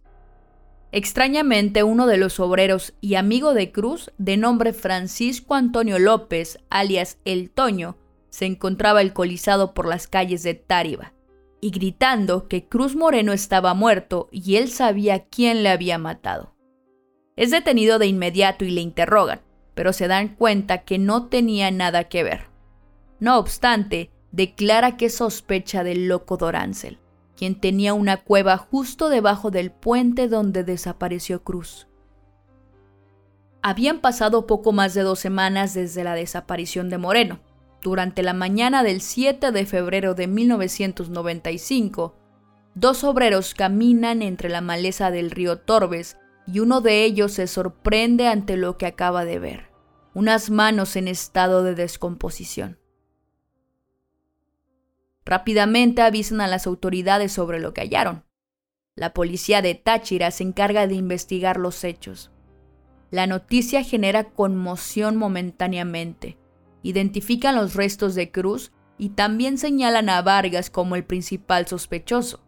Extrañamente, 0.94 1.82
uno 1.82 2.06
de 2.06 2.18
los 2.18 2.38
obreros 2.38 2.92
y 3.00 3.14
amigo 3.14 3.54
de 3.54 3.72
Cruz, 3.72 4.12
de 4.18 4.36
nombre 4.36 4.74
Francisco 4.74 5.54
Antonio 5.54 5.98
López, 5.98 6.58
alias 6.68 7.18
El 7.24 7.48
Toño, 7.48 7.96
se 8.28 8.44
encontraba 8.44 9.00
alcoholizado 9.00 9.72
por 9.72 9.88
las 9.88 10.06
calles 10.06 10.42
de 10.42 10.52
Táriba 10.52 11.14
y 11.62 11.70
gritando 11.70 12.46
que 12.46 12.68
Cruz 12.68 12.94
Moreno 12.94 13.32
estaba 13.32 13.72
muerto 13.72 14.28
y 14.30 14.56
él 14.56 14.68
sabía 14.68 15.24
quién 15.24 15.62
le 15.62 15.70
había 15.70 15.96
matado. 15.96 16.54
Es 17.36 17.50
detenido 17.50 17.98
de 17.98 18.08
inmediato 18.08 18.66
y 18.66 18.70
le 18.70 18.82
interrogan, 18.82 19.40
pero 19.74 19.94
se 19.94 20.08
dan 20.08 20.36
cuenta 20.36 20.84
que 20.84 20.98
no 20.98 21.28
tenía 21.28 21.70
nada 21.70 22.04
que 22.04 22.22
ver. 22.22 22.48
No 23.18 23.38
obstante, 23.38 24.10
declara 24.30 24.98
que 24.98 25.08
sospecha 25.08 25.84
del 25.84 26.06
loco 26.08 26.36
Dorancel 26.36 26.98
quien 27.36 27.60
tenía 27.60 27.94
una 27.94 28.18
cueva 28.18 28.56
justo 28.56 29.08
debajo 29.08 29.50
del 29.50 29.70
puente 29.70 30.28
donde 30.28 30.64
desapareció 30.64 31.42
Cruz. 31.42 31.88
Habían 33.62 34.00
pasado 34.00 34.46
poco 34.46 34.72
más 34.72 34.92
de 34.94 35.02
dos 35.02 35.20
semanas 35.20 35.72
desde 35.74 36.02
la 36.02 36.14
desaparición 36.14 36.90
de 36.90 36.98
Moreno. 36.98 37.40
Durante 37.80 38.22
la 38.22 38.34
mañana 38.34 38.82
del 38.82 39.00
7 39.00 39.52
de 39.52 39.66
febrero 39.66 40.14
de 40.14 40.26
1995, 40.26 42.16
dos 42.74 43.04
obreros 43.04 43.54
caminan 43.54 44.22
entre 44.22 44.48
la 44.48 44.60
maleza 44.60 45.10
del 45.10 45.30
río 45.30 45.58
Torbes 45.58 46.16
y 46.46 46.58
uno 46.58 46.80
de 46.80 47.04
ellos 47.04 47.32
se 47.32 47.46
sorprende 47.46 48.26
ante 48.26 48.56
lo 48.56 48.76
que 48.76 48.86
acaba 48.86 49.24
de 49.24 49.38
ver, 49.38 49.70
unas 50.14 50.50
manos 50.50 50.96
en 50.96 51.06
estado 51.06 51.62
de 51.62 51.74
descomposición. 51.74 52.81
Rápidamente 55.24 56.02
avisan 56.02 56.40
a 56.40 56.46
las 56.46 56.66
autoridades 56.66 57.32
sobre 57.32 57.60
lo 57.60 57.72
que 57.72 57.82
hallaron. 57.82 58.24
La 58.96 59.14
policía 59.14 59.62
de 59.62 59.74
Táchira 59.74 60.30
se 60.30 60.42
encarga 60.42 60.86
de 60.86 60.94
investigar 60.94 61.56
los 61.56 61.84
hechos. 61.84 62.30
La 63.10 63.26
noticia 63.26 63.82
genera 63.84 64.30
conmoción 64.30 65.16
momentáneamente. 65.16 66.38
Identifican 66.82 67.54
los 67.54 67.74
restos 67.74 68.14
de 68.14 68.30
Cruz 68.30 68.72
y 68.98 69.10
también 69.10 69.58
señalan 69.58 70.08
a 70.08 70.20
Vargas 70.22 70.70
como 70.70 70.96
el 70.96 71.04
principal 71.04 71.66
sospechoso. 71.66 72.40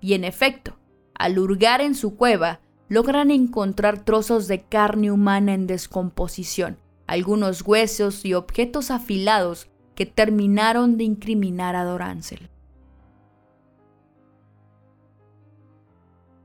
Y 0.00 0.14
en 0.14 0.24
efecto, 0.24 0.78
al 1.14 1.38
hurgar 1.38 1.80
en 1.80 1.94
su 1.94 2.16
cueva, 2.16 2.60
logran 2.88 3.30
encontrar 3.30 4.04
trozos 4.04 4.48
de 4.48 4.62
carne 4.62 5.10
humana 5.10 5.54
en 5.54 5.66
descomposición, 5.66 6.78
algunos 7.06 7.62
huesos 7.62 8.24
y 8.24 8.34
objetos 8.34 8.90
afilados 8.90 9.68
que 9.96 10.06
terminaron 10.06 10.96
de 10.96 11.02
incriminar 11.02 11.74
a 11.74 11.82
Dorancel. 11.82 12.48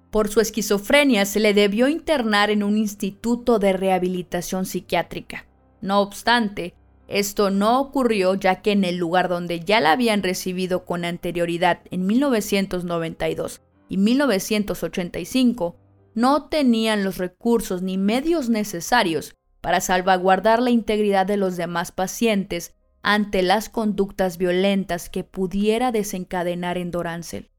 Por 0.10 0.28
su 0.28 0.42
esquizofrenia 0.42 1.26
se 1.26 1.40
le 1.40 1.54
debió 1.54 1.88
internar 1.88 2.50
en 2.50 2.64
un 2.64 2.78
instituto 2.78 3.60
de 3.60 3.74
rehabilitación 3.74 4.66
psiquiátrica. 4.66 5.46
No 5.80 6.02
obstante, 6.02 6.74
esto 7.08 7.50
no 7.50 7.80
ocurrió 7.80 8.36
ya 8.36 8.62
que 8.62 8.72
en 8.72 8.84
el 8.84 8.98
lugar 8.98 9.30
donde 9.30 9.60
ya 9.60 9.80
la 9.80 9.92
habían 9.92 10.24
recibido 10.24 10.86
con 10.86 11.06
anterioridad 11.06 11.82
en 11.92 12.06
1992 12.06 13.62
y 13.88 13.98
1985, 13.98 15.76
no 16.14 16.50
tenían 16.50 17.04
los 17.04 17.18
recursos 17.18 17.82
ni 17.82 17.98
medios 17.98 18.50
necesarios 18.50 19.36
para 19.62 19.80
salvaguardar 19.80 20.62
la 20.62 20.72
integridad 20.72 21.26
de 21.26 21.38
los 21.38 21.56
demás 21.56 21.92
pacientes 21.92 22.76
ante 23.02 23.42
las 23.42 23.70
conductas 23.70 24.38
violentas 24.38 25.10
que 25.10 25.24
pudiera 25.24 25.92
desencadenar 25.92 26.78
en 26.78 26.92
Dorancel. 26.92 27.50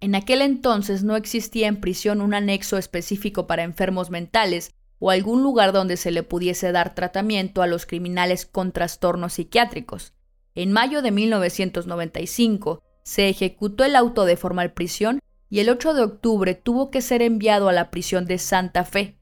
En 0.00 0.14
aquel 0.14 0.42
entonces 0.42 1.02
no 1.02 1.16
existía 1.16 1.68
en 1.68 1.80
prisión 1.80 2.20
un 2.20 2.34
anexo 2.34 2.76
específico 2.76 3.46
para 3.46 3.64
enfermos 3.64 4.10
mentales 4.10 4.72
o 4.98 5.10
algún 5.10 5.42
lugar 5.42 5.72
donde 5.72 5.96
se 5.96 6.10
le 6.10 6.22
pudiese 6.22 6.72
dar 6.72 6.94
tratamiento 6.94 7.62
a 7.62 7.66
los 7.66 7.86
criminales 7.86 8.46
con 8.46 8.72
trastornos 8.72 9.34
psiquiátricos. 9.34 10.12
En 10.54 10.72
mayo 10.72 11.02
de 11.02 11.10
1995 11.10 12.82
se 13.02 13.28
ejecutó 13.28 13.84
el 13.84 13.96
auto 13.96 14.24
de 14.24 14.36
formal 14.36 14.72
prisión 14.72 15.20
y 15.48 15.60
el 15.60 15.68
8 15.68 15.94
de 15.94 16.02
octubre 16.02 16.54
tuvo 16.54 16.90
que 16.90 17.02
ser 17.02 17.22
enviado 17.22 17.68
a 17.68 17.72
la 17.72 17.90
prisión 17.90 18.26
de 18.26 18.38
Santa 18.38 18.84
Fe. 18.84 19.18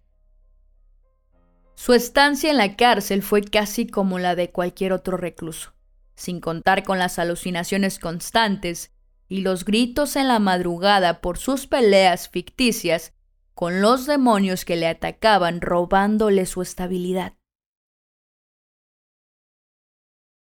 Su 1.75 1.93
estancia 1.93 2.51
en 2.51 2.57
la 2.57 2.77
cárcel 2.77 3.23
fue 3.23 3.43
casi 3.43 3.87
como 3.87 4.19
la 4.19 4.37
de 4.37 4.51
cualquier 4.51 4.93
otro 4.93 5.17
recluso, 5.17 5.75
sin 6.15 6.41
contar 6.41 6.85
con 6.85 6.99
las 6.99 7.19
alucinaciones 7.19 7.99
constantes 7.99 8.93
y 9.29 9.41
los 9.41 9.65
gritos 9.65 10.17
en 10.17 10.29
la 10.29 10.39
madrugada 10.39 11.21
por 11.21 11.39
sus 11.39 11.67
peleas 11.67 12.29
ficticias 12.29 13.13
con 13.55 13.81
los 13.81 14.07
demonios 14.07 14.65
que 14.65 14.77
le 14.77 14.87
atacaban 14.87 15.61
robándole 15.61 16.47
su 16.47 16.63
estabilidad. 16.63 17.35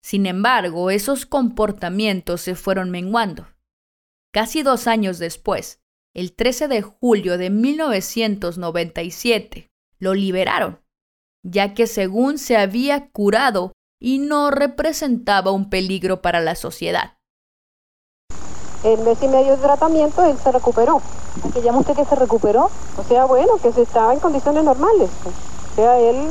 Sin 0.02 0.26
embargo, 0.26 0.90
esos 0.90 1.26
comportamientos 1.26 2.40
se 2.40 2.54
fueron 2.54 2.90
menguando. 2.90 3.48
Casi 4.32 4.62
dos 4.62 4.86
años 4.86 5.18
después, 5.18 5.82
el 6.14 6.34
13 6.34 6.68
de 6.68 6.82
julio 6.82 7.38
de 7.38 7.50
1997, 7.50 9.68
lo 9.98 10.14
liberaron, 10.14 10.80
ya 11.42 11.74
que 11.74 11.86
según 11.86 12.38
se 12.38 12.56
había 12.56 13.10
curado 13.10 13.72
y 14.00 14.18
no 14.18 14.50
representaba 14.50 15.50
un 15.50 15.70
peligro 15.70 16.22
para 16.22 16.40
la 16.40 16.54
sociedad. 16.54 17.14
En 18.84 19.04
mes 19.04 19.18
y 19.22 19.28
medio 19.28 19.56
de 19.56 19.62
tratamiento 19.62 20.24
él 20.24 20.36
se 20.38 20.52
recuperó. 20.52 21.02
¿Qué 21.52 21.62
llama 21.62 21.80
usted 21.80 21.96
que 21.96 22.04
se 22.04 22.14
recuperó? 22.14 22.70
O 22.96 23.04
sea, 23.08 23.24
bueno, 23.24 23.56
que 23.60 23.72
se 23.72 23.82
estaba 23.82 24.12
en 24.12 24.20
condiciones 24.20 24.62
normales. 24.62 25.10
O 25.24 25.74
sea, 25.74 25.98
él 25.98 26.28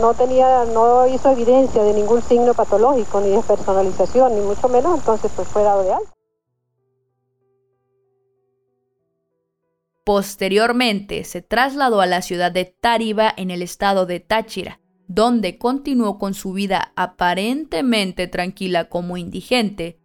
no 0.00 0.14
tenía, 0.14 0.64
no 0.66 1.06
hizo 1.06 1.30
evidencia 1.30 1.82
de 1.82 1.92
ningún 1.92 2.22
signo 2.22 2.54
patológico, 2.54 3.20
ni 3.20 3.30
de 3.30 3.42
personalización, 3.42 4.34
ni 4.34 4.40
mucho 4.40 4.68
menos, 4.68 4.94
entonces 4.98 5.30
pues 5.36 5.46
fue 5.48 5.62
dado 5.62 5.82
de 5.82 5.92
alta. 5.92 6.10
Posteriormente 10.04 11.24
se 11.24 11.40
trasladó 11.40 12.02
a 12.02 12.06
la 12.06 12.20
ciudad 12.20 12.52
de 12.52 12.66
Tariba 12.66 13.32
en 13.36 13.50
el 13.50 13.62
estado 13.62 14.04
de 14.04 14.20
Táchira, 14.20 14.80
donde 15.08 15.56
continuó 15.56 16.18
con 16.18 16.34
su 16.34 16.52
vida 16.52 16.92
aparentemente 16.94 18.26
tranquila 18.26 18.90
como 18.90 19.16
indigente, 19.16 19.98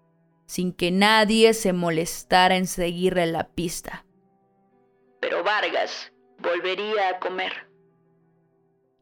sin 0.46 0.72
que 0.72 0.92
nadie 0.92 1.54
se 1.54 1.74
molestara 1.74 2.56
en 2.56 2.66
seguirle 2.66 3.26
la 3.28 3.50
pista. 3.50 4.06
Pero 5.20 5.44
Vargas 5.44 6.14
volvería 6.42 7.10
a 7.10 7.20
comer. 7.20 7.52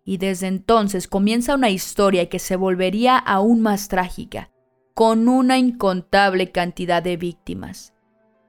Y 0.04 0.18
desde 0.18 0.48
entonces 0.48 1.08
comienza 1.08 1.54
una 1.54 1.70
historia 1.70 2.27
que 2.27 2.39
se 2.39 2.56
volvería 2.56 3.18
aún 3.18 3.62
más 3.62 3.88
trágica, 3.88 4.51
con 4.96 5.27
una 5.30 5.60
incontable 5.60 6.51
cantidad 6.51 7.04
de 7.04 7.18
víctimas. 7.18 7.94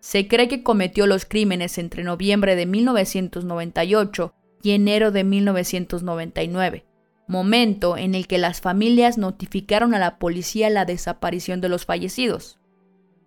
Se 0.01 0.29
cree 0.29 0.49
que 0.49 0.63
cometió 0.63 1.07
los 1.07 1.25
crímenes 1.25 1.79
entre 1.79 2.05
noviembre 2.05 2.57
de 2.57 2.67
1998 2.67 4.35
y 4.63 4.73
enero 4.73 5.11
de 5.11 5.25
1999, 5.25 6.87
momento 7.27 7.97
en 7.97 8.15
el 8.15 8.27
que 8.27 8.39
las 8.39 8.61
familias 8.61 9.19
notificaron 9.19 9.95
a 9.95 9.99
la 9.99 10.19
policía 10.19 10.71
la 10.71 10.85
desaparición 10.85 11.61
de 11.61 11.69
los 11.69 11.85
fallecidos. 11.85 12.59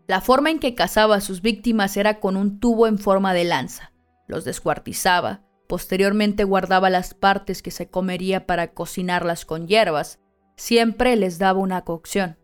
La 0.07 0.21
forma 0.21 0.49
en 0.49 0.59
que 0.59 0.75
cazaba 0.75 1.15
a 1.15 1.21
sus 1.21 1.41
víctimas 1.41 1.95
era 1.97 2.19
con 2.19 2.35
un 2.35 2.59
tubo 2.59 2.87
en 2.87 2.97
forma 2.97 3.33
de 3.33 3.43
lanza. 3.43 3.93
Los 4.27 4.45
descuartizaba, 4.45 5.43
posteriormente 5.67 6.43
guardaba 6.43 6.89
las 6.89 7.13
partes 7.13 7.61
que 7.61 7.71
se 7.71 7.89
comería 7.89 8.45
para 8.45 8.73
cocinarlas 8.73 9.45
con 9.45 9.67
hierbas, 9.67 10.19
siempre 10.57 11.15
les 11.15 11.37
daba 11.37 11.59
una 11.59 11.83
cocción. 11.83 12.37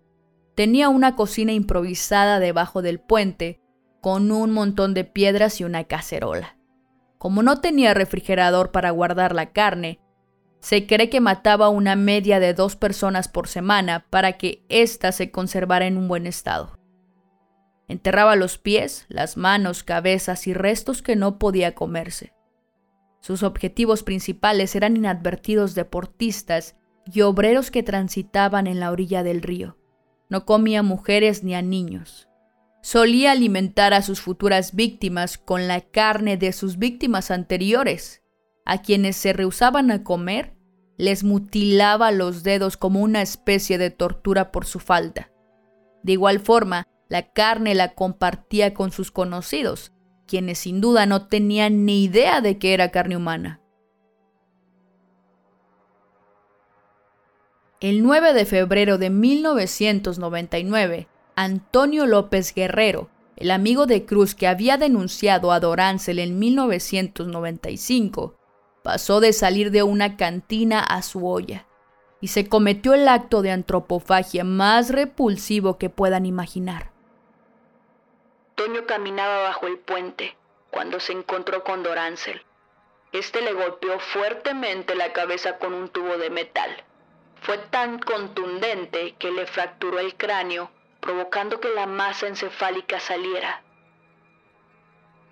Tenía 0.55 0.89
una 0.89 1.15
cocina 1.15 1.51
improvisada 1.51 2.39
debajo 2.39 2.81
del 2.81 2.99
puente, 2.99 3.61
con 4.07 4.31
un 4.31 4.53
montón 4.53 4.93
de 4.93 5.03
piedras 5.03 5.59
y 5.59 5.65
una 5.65 5.83
cacerola. 5.83 6.55
Como 7.17 7.43
no 7.43 7.59
tenía 7.59 7.93
refrigerador 7.93 8.71
para 8.71 8.91
guardar 8.91 9.35
la 9.35 9.51
carne, 9.51 9.99
se 10.61 10.87
cree 10.87 11.09
que 11.09 11.19
mataba 11.19 11.67
una 11.67 11.97
media 11.97 12.39
de 12.39 12.53
dos 12.53 12.77
personas 12.77 13.27
por 13.27 13.49
semana 13.49 14.05
para 14.09 14.37
que 14.37 14.63
ésta 14.69 15.11
se 15.11 15.29
conservara 15.29 15.87
en 15.87 15.97
un 15.97 16.07
buen 16.07 16.25
estado. 16.25 16.79
Enterraba 17.89 18.37
los 18.37 18.57
pies, 18.57 19.05
las 19.09 19.35
manos, 19.35 19.83
cabezas 19.83 20.47
y 20.47 20.53
restos 20.53 21.01
que 21.01 21.17
no 21.17 21.37
podía 21.37 21.75
comerse. 21.75 22.31
Sus 23.19 23.43
objetivos 23.43 24.03
principales 24.03 24.73
eran 24.77 24.95
inadvertidos 24.95 25.75
deportistas 25.75 26.77
y 27.03 27.23
obreros 27.23 27.71
que 27.71 27.83
transitaban 27.83 28.67
en 28.67 28.79
la 28.79 28.89
orilla 28.89 29.21
del 29.21 29.41
río. 29.41 29.75
No 30.29 30.45
comía 30.45 30.81
mujeres 30.81 31.43
ni 31.43 31.55
a 31.55 31.61
niños 31.61 32.26
solía 32.87 33.33
alimentar 33.33 33.93
a 33.93 34.01
sus 34.01 34.21
futuras 34.21 34.73
víctimas 34.73 35.37
con 35.37 35.67
la 35.67 35.81
carne 35.81 36.37
de 36.37 36.53
sus 36.53 36.77
víctimas 36.77 37.31
anteriores. 37.31 38.23
A 38.63 38.81
quienes 38.81 39.17
se 39.17 39.33
rehusaban 39.33 39.91
a 39.91 40.05
comer, 40.05 40.53
les 40.95 41.25
mutilaba 41.25 42.11
los 42.11 42.43
dedos 42.43 42.77
como 42.77 43.01
una 43.01 43.21
especie 43.21 43.77
de 43.77 43.89
tortura 43.89 44.53
por 44.53 44.65
su 44.65 44.79
falta. 44.79 45.33
De 46.01 46.13
igual 46.13 46.39
forma, 46.39 46.87
la 47.09 47.33
carne 47.33 47.75
la 47.75 47.93
compartía 47.93 48.73
con 48.73 48.93
sus 48.93 49.11
conocidos, 49.11 49.91
quienes 50.25 50.59
sin 50.59 50.79
duda 50.79 51.05
no 51.05 51.27
tenían 51.27 51.83
ni 51.83 52.05
idea 52.05 52.39
de 52.39 52.57
que 52.57 52.73
era 52.73 52.91
carne 52.91 53.17
humana. 53.17 53.59
El 57.81 58.01
9 58.01 58.31
de 58.31 58.45
febrero 58.45 58.97
de 58.97 59.09
1999, 59.09 61.09
Antonio 61.39 62.07
López 62.07 62.51
Guerrero, 62.55 63.11
el 63.35 63.51
amigo 63.51 63.85
de 63.85 64.07
Cruz 64.07 64.33
que 64.33 64.47
había 64.47 64.77
denunciado 64.77 65.51
a 65.51 65.59
Dorancel 65.59 66.17
en 66.17 66.39
1995, 66.39 68.33
pasó 68.81 69.19
de 69.19 69.33
salir 69.33 69.69
de 69.69 69.83
una 69.83 70.17
cantina 70.17 70.79
a 70.79 71.03
su 71.03 71.27
olla 71.27 71.67
y 72.21 72.29
se 72.29 72.49
cometió 72.49 72.95
el 72.95 73.07
acto 73.07 73.43
de 73.43 73.51
antropofagia 73.51 74.43
más 74.43 74.89
repulsivo 74.89 75.77
que 75.77 75.91
puedan 75.91 76.25
imaginar. 76.25 76.89
Toño 78.55 78.87
caminaba 78.87 79.43
bajo 79.43 79.67
el 79.67 79.77
puente 79.77 80.35
cuando 80.71 80.99
se 80.99 81.11
encontró 81.11 81.63
con 81.63 81.83
Dorancel. 81.83 82.41
Este 83.11 83.41
le 83.41 83.53
golpeó 83.53 83.99
fuertemente 83.99 84.95
la 84.95 85.13
cabeza 85.13 85.59
con 85.59 85.75
un 85.75 85.89
tubo 85.89 86.17
de 86.17 86.31
metal. 86.31 86.71
Fue 87.41 87.59
tan 87.59 87.99
contundente 87.99 89.13
que 89.19 89.29
le 89.29 89.45
fracturó 89.45 89.99
el 89.99 90.15
cráneo 90.15 90.71
provocando 91.07 91.61
que 91.61 91.69
la 91.69 91.85
masa 91.85 92.27
encefálica 92.27 92.99
saliera. 92.99 93.61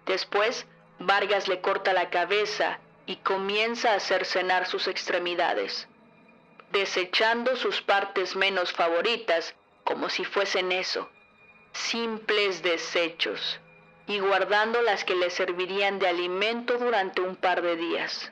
Después, 0.05 0.65
Vargas 0.99 1.49
le 1.49 1.59
corta 1.59 1.91
la 1.91 2.09
cabeza 2.09 2.79
y 3.05 3.17
comienza 3.17 3.93
a 3.93 3.99
cercenar 3.99 4.67
sus 4.67 4.87
extremidades, 4.87 5.89
desechando 6.71 7.57
sus 7.57 7.81
partes 7.81 8.37
menos 8.37 8.71
favoritas 8.71 9.53
como 9.83 10.07
si 10.07 10.23
fuesen 10.23 10.71
eso, 10.71 11.09
simples 11.73 12.63
desechos, 12.63 13.59
y 14.07 14.19
guardando 14.19 14.81
las 14.81 15.03
que 15.03 15.15
le 15.15 15.29
servirían 15.29 15.99
de 15.99 16.07
alimento 16.07 16.77
durante 16.77 17.19
un 17.19 17.35
par 17.35 17.61
de 17.61 17.75
días. 17.75 18.31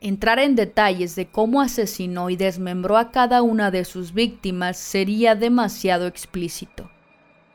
Entrar 0.00 0.38
en 0.38 0.56
detalles 0.56 1.16
de 1.16 1.26
cómo 1.26 1.62
asesinó 1.62 2.28
y 2.28 2.36
desmembró 2.36 2.98
a 2.98 3.10
cada 3.10 3.40
una 3.40 3.70
de 3.70 3.84
sus 3.86 4.12
víctimas 4.12 4.76
sería 4.76 5.34
demasiado 5.34 6.06
explícito. 6.06 6.90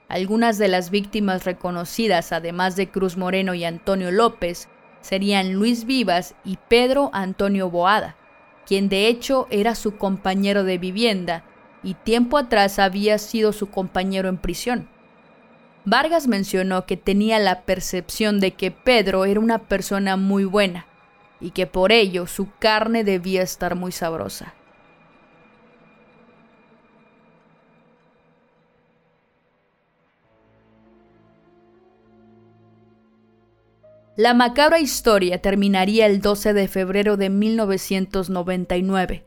Algunas 0.07 0.57
de 0.57 0.67
las 0.67 0.89
víctimas 0.89 1.45
reconocidas, 1.45 2.31
además 2.31 2.75
de 2.75 2.89
Cruz 2.89 3.15
Moreno 3.15 3.53
y 3.53 3.63
Antonio 3.63 4.11
López, 4.11 4.67
serían 5.01 5.53
Luis 5.53 5.85
Vivas 5.85 6.33
y 6.43 6.57
Pedro 6.67 7.11
Antonio 7.13 7.69
Boada, 7.69 8.15
quien 8.65 8.89
de 8.89 9.07
hecho 9.07 9.47
era 9.51 9.75
su 9.75 9.97
compañero 9.97 10.63
de 10.63 10.79
vivienda 10.79 11.43
y 11.83 11.93
tiempo 11.93 12.37
atrás 12.37 12.79
había 12.79 13.19
sido 13.19 13.53
su 13.53 13.69
compañero 13.69 14.29
en 14.29 14.37
prisión. 14.37 14.87
Vargas 15.85 16.27
mencionó 16.27 16.85
que 16.85 16.97
tenía 16.97 17.39
la 17.39 17.61
percepción 17.61 18.39
de 18.39 18.51
que 18.51 18.71
Pedro 18.71 19.25
era 19.25 19.39
una 19.39 19.59
persona 19.59 20.17
muy 20.17 20.43
buena, 20.43 20.85
y 21.41 21.51
que 21.51 21.67
por 21.67 21.91
ello 21.91 22.27
su 22.27 22.49
carne 22.59 23.03
debía 23.03 23.41
estar 23.41 23.75
muy 23.75 23.91
sabrosa. 23.91 24.53
La 34.17 34.33
macabra 34.35 34.79
historia 34.79 35.41
terminaría 35.41 36.05
el 36.05 36.21
12 36.21 36.53
de 36.53 36.67
febrero 36.67 37.17
de 37.17 37.29
1999, 37.29 39.25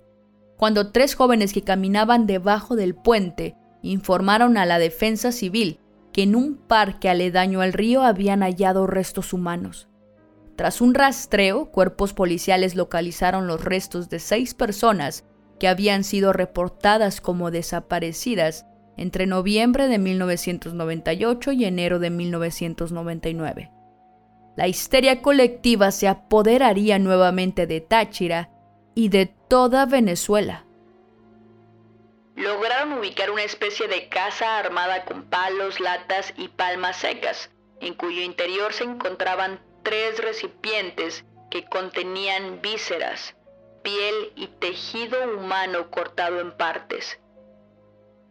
cuando 0.57 0.93
tres 0.93 1.15
jóvenes 1.17 1.53
que 1.53 1.63
caminaban 1.63 2.27
debajo 2.27 2.77
del 2.77 2.95
puente 2.95 3.57
informaron 3.83 4.57
a 4.57 4.67
la 4.67 4.79
defensa 4.79 5.33
civil 5.33 5.81
que 6.13 6.23
en 6.23 6.37
un 6.37 6.57
parque 6.57 7.09
aledaño 7.09 7.61
al 7.61 7.73
río 7.73 8.03
habían 8.03 8.43
hallado 8.43 8.87
restos 8.87 9.33
humanos. 9.33 9.89
Tras 10.57 10.81
un 10.81 10.95
rastreo, 10.95 11.67
cuerpos 11.67 12.13
policiales 12.13 12.77
localizaron 12.77 13.47
los 13.47 13.65
restos 13.65 14.09
de 14.09 14.21
seis 14.21 14.55
personas 14.55 15.25
que 15.59 15.69
habían 15.69 16.05
sido 16.05 16.33
reportadas 16.33 17.21
como 17.21 17.51
desaparecidas 17.51 18.67
entre 18.97 19.27
noviembre 19.27 19.89
de 19.89 19.99
1998 19.99 21.53
y 21.53 21.65
enero 21.65 21.99
de 21.99 22.11
1999. 22.11 23.71
La 24.57 24.69
histeria 24.69 25.21
colectiva 25.21 25.91
se 25.91 26.07
apoderaría 26.07 27.01
nuevamente 27.01 27.67
de 27.67 27.81
Táchira 27.81 28.51
y 28.95 29.09
de 29.09 29.27
toda 29.27 29.87
Venezuela. 29.87 30.65
Lograron 32.37 32.93
ubicar 32.93 33.31
una 33.33 33.43
especie 33.43 33.89
de 33.89 34.09
casa 34.09 34.59
armada 34.59 35.05
con 35.05 35.25
palos, 35.25 35.81
latas 35.81 36.33
y 36.37 36.49
palmas 36.49 36.97
secas, 36.99 37.51
en 37.81 37.95
cuyo 37.95 38.23
interior 38.23 38.73
se 38.73 38.85
encontraban 38.85 39.59
tres 39.85 40.19
recipientes 40.21 41.25
que 41.51 41.65
contenían 41.67 42.61
vísceras, 42.61 43.37
piel 43.83 44.33
y 44.35 44.49
tejido 44.49 45.19
humano 45.39 45.91
cortado 45.91 46.41
en 46.41 46.57
partes. 46.57 47.21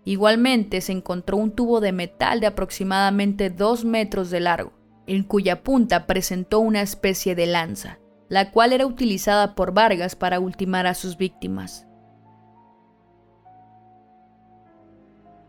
Igualmente 0.03 0.81
se 0.81 0.91
encontró 0.91 1.37
un 1.37 1.51
tubo 1.51 1.79
de 1.79 1.93
metal 1.93 2.41
de 2.41 2.47
aproximadamente 2.47 3.49
dos 3.49 3.85
metros 3.85 4.29
de 4.29 4.41
largo, 4.41 4.73
en 5.07 5.23
cuya 5.23 5.63
punta 5.63 6.05
presentó 6.05 6.59
una 6.59 6.81
especie 6.81 7.35
de 7.35 7.45
lanza, 7.45 7.99
la 8.27 8.51
cual 8.51 8.73
era 8.73 8.85
utilizada 8.85 9.55
por 9.55 9.73
Vargas 9.73 10.15
para 10.15 10.41
ultimar 10.41 10.87
a 10.87 10.93
sus 10.93 11.15
víctimas. 11.17 11.87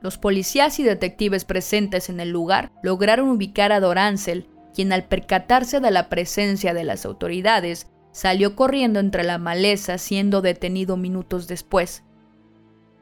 Los 0.02 0.18
policías 0.18 0.78
y 0.78 0.82
detectives 0.82 1.46
presentes 1.46 2.10
en 2.10 2.20
el 2.20 2.28
lugar 2.28 2.70
lograron 2.82 3.30
ubicar 3.30 3.72
a 3.72 3.80
Dorancel, 3.80 4.50
quien 4.74 4.92
al 4.92 5.04
percatarse 5.04 5.80
de 5.80 5.90
la 5.90 6.08
presencia 6.08 6.74
de 6.74 6.84
las 6.84 7.06
autoridades 7.06 7.86
salió 8.12 8.54
corriendo 8.56 9.00
entre 9.00 9.24
la 9.24 9.38
maleza 9.38 9.98
siendo 9.98 10.42
detenido 10.42 10.96
minutos 10.96 11.46
después. 11.48 12.02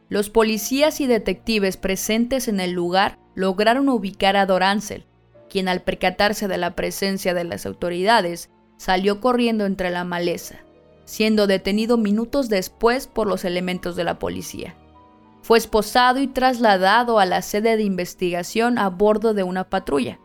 Los 0.09 0.31
policías 0.31 1.01
y 1.01 1.07
detectives 1.07 1.77
presentes 1.77 2.47
en 2.47 2.61
el 2.61 2.73
lugar 2.73 3.19
lograron 3.35 3.89
ubicar 3.89 4.37
a 4.37 4.47
Dorancel, 4.47 5.07
quien 5.49 5.69
al 5.69 5.83
percatarse 5.83 6.49
de 6.49 6.59
la 6.59 6.75
presencia 6.77 7.35
de 7.35 7.45
las 7.45 7.67
autoridades 7.67 8.51
salió 8.77 9.21
corriendo 9.21 9.65
entre 9.65 9.91
la 9.91 10.05
maleza, 10.05 10.61
siendo 11.05 11.47
detenido 11.47 11.97
minutos 11.97 12.49
después 12.49 13.07
por 13.07 13.27
los 13.27 13.45
elementos 13.45 13.97
de 13.97 14.05
la 14.05 14.19
policía. 14.19 14.75
Fue 15.43 15.59
esposado 15.59 16.21
y 16.21 16.27
trasladado 16.27 17.19
a 17.19 17.27
la 17.27 17.43
sede 17.43 17.77
de 17.77 17.83
investigación 17.83 18.79
a 18.79 18.89
bordo 18.89 19.35
de 19.35 19.43
una 19.43 19.65
patrulla. 19.65 20.19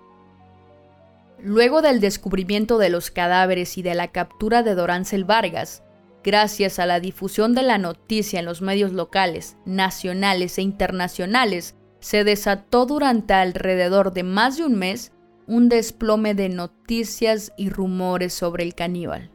Luego 1.39 1.81
del 1.81 1.99
descubrimiento 1.99 2.77
de 2.79 2.89
los 2.89 3.11
cadáveres 3.11 3.77
y 3.77 3.83
de 3.83 3.93
la 3.93 4.07
captura 4.07 4.63
de 4.63 4.73
Dorancel 4.73 5.23
Vargas, 5.23 5.83
gracias 6.23 6.79
a 6.79 6.85
la 6.85 6.99
difusión 6.99 7.53
de 7.53 7.61
la 7.61 7.77
noticia 7.77 8.39
en 8.39 8.45
los 8.45 8.61
medios 8.61 8.91
locales, 8.91 9.55
nacionales 9.65 10.57
e 10.57 10.63
internacionales, 10.63 11.75
se 11.99 12.23
desató 12.23 12.85
durante 12.85 13.33
alrededor 13.33 14.13
de 14.13 14.23
más 14.23 14.57
de 14.57 14.65
un 14.65 14.75
mes 14.75 15.11
un 15.45 15.69
desplome 15.69 16.33
de 16.33 16.49
noticias 16.49 17.53
y 17.55 17.69
rumores 17.69 18.33
sobre 18.33 18.63
el 18.63 18.75
caníbal. 18.75 19.31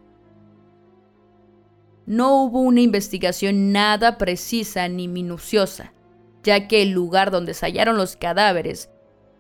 No 2.05 2.43
hubo 2.43 2.61
una 2.61 2.81
investigación 2.81 3.73
nada 3.73 4.19
precisa 4.19 4.89
ni 4.89 5.07
minuciosa, 5.07 5.95
ya 6.43 6.67
que 6.67 6.83
el 6.83 6.91
lugar 6.91 7.31
donde 7.31 7.55
se 7.55 7.65
hallaron 7.67 7.97
los 7.97 8.17
cadáveres 8.17 8.91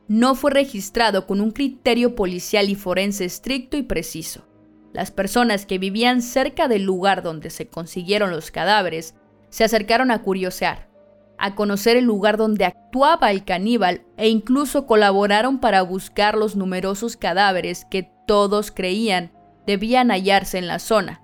no 0.08 0.34
fue 0.34 0.50
registrado 0.50 1.26
con 1.26 1.40
un 1.40 1.50
criterio 1.50 2.14
policial 2.14 2.68
y 2.68 2.74
forense 2.74 3.24
estricto 3.24 3.76
y 3.76 3.82
preciso. 3.82 4.42
Las 4.92 5.10
personas 5.10 5.64
que 5.64 5.78
vivían 5.78 6.20
cerca 6.20 6.68
del 6.68 6.82
lugar 6.82 7.22
donde 7.22 7.50
se 7.50 7.68
consiguieron 7.68 8.30
los 8.30 8.50
cadáveres 8.50 9.14
se 9.48 9.64
acercaron 9.64 10.10
a 10.10 10.22
curiosear, 10.22 10.88
a 11.38 11.54
conocer 11.54 11.96
el 11.96 12.04
lugar 12.04 12.36
donde 12.36 12.66
actuaba 12.66 13.30
el 13.30 13.44
caníbal 13.44 14.02
e 14.16 14.28
incluso 14.28 14.86
colaboraron 14.86 15.60
para 15.60 15.82
buscar 15.82 16.36
los 16.36 16.56
numerosos 16.56 17.16
cadáveres 17.16 17.86
que 17.86 18.10
todos 18.26 18.70
creían 18.70 19.32
debían 19.66 20.10
hallarse 20.10 20.58
en 20.58 20.66
la 20.66 20.78
zona. 20.78 21.20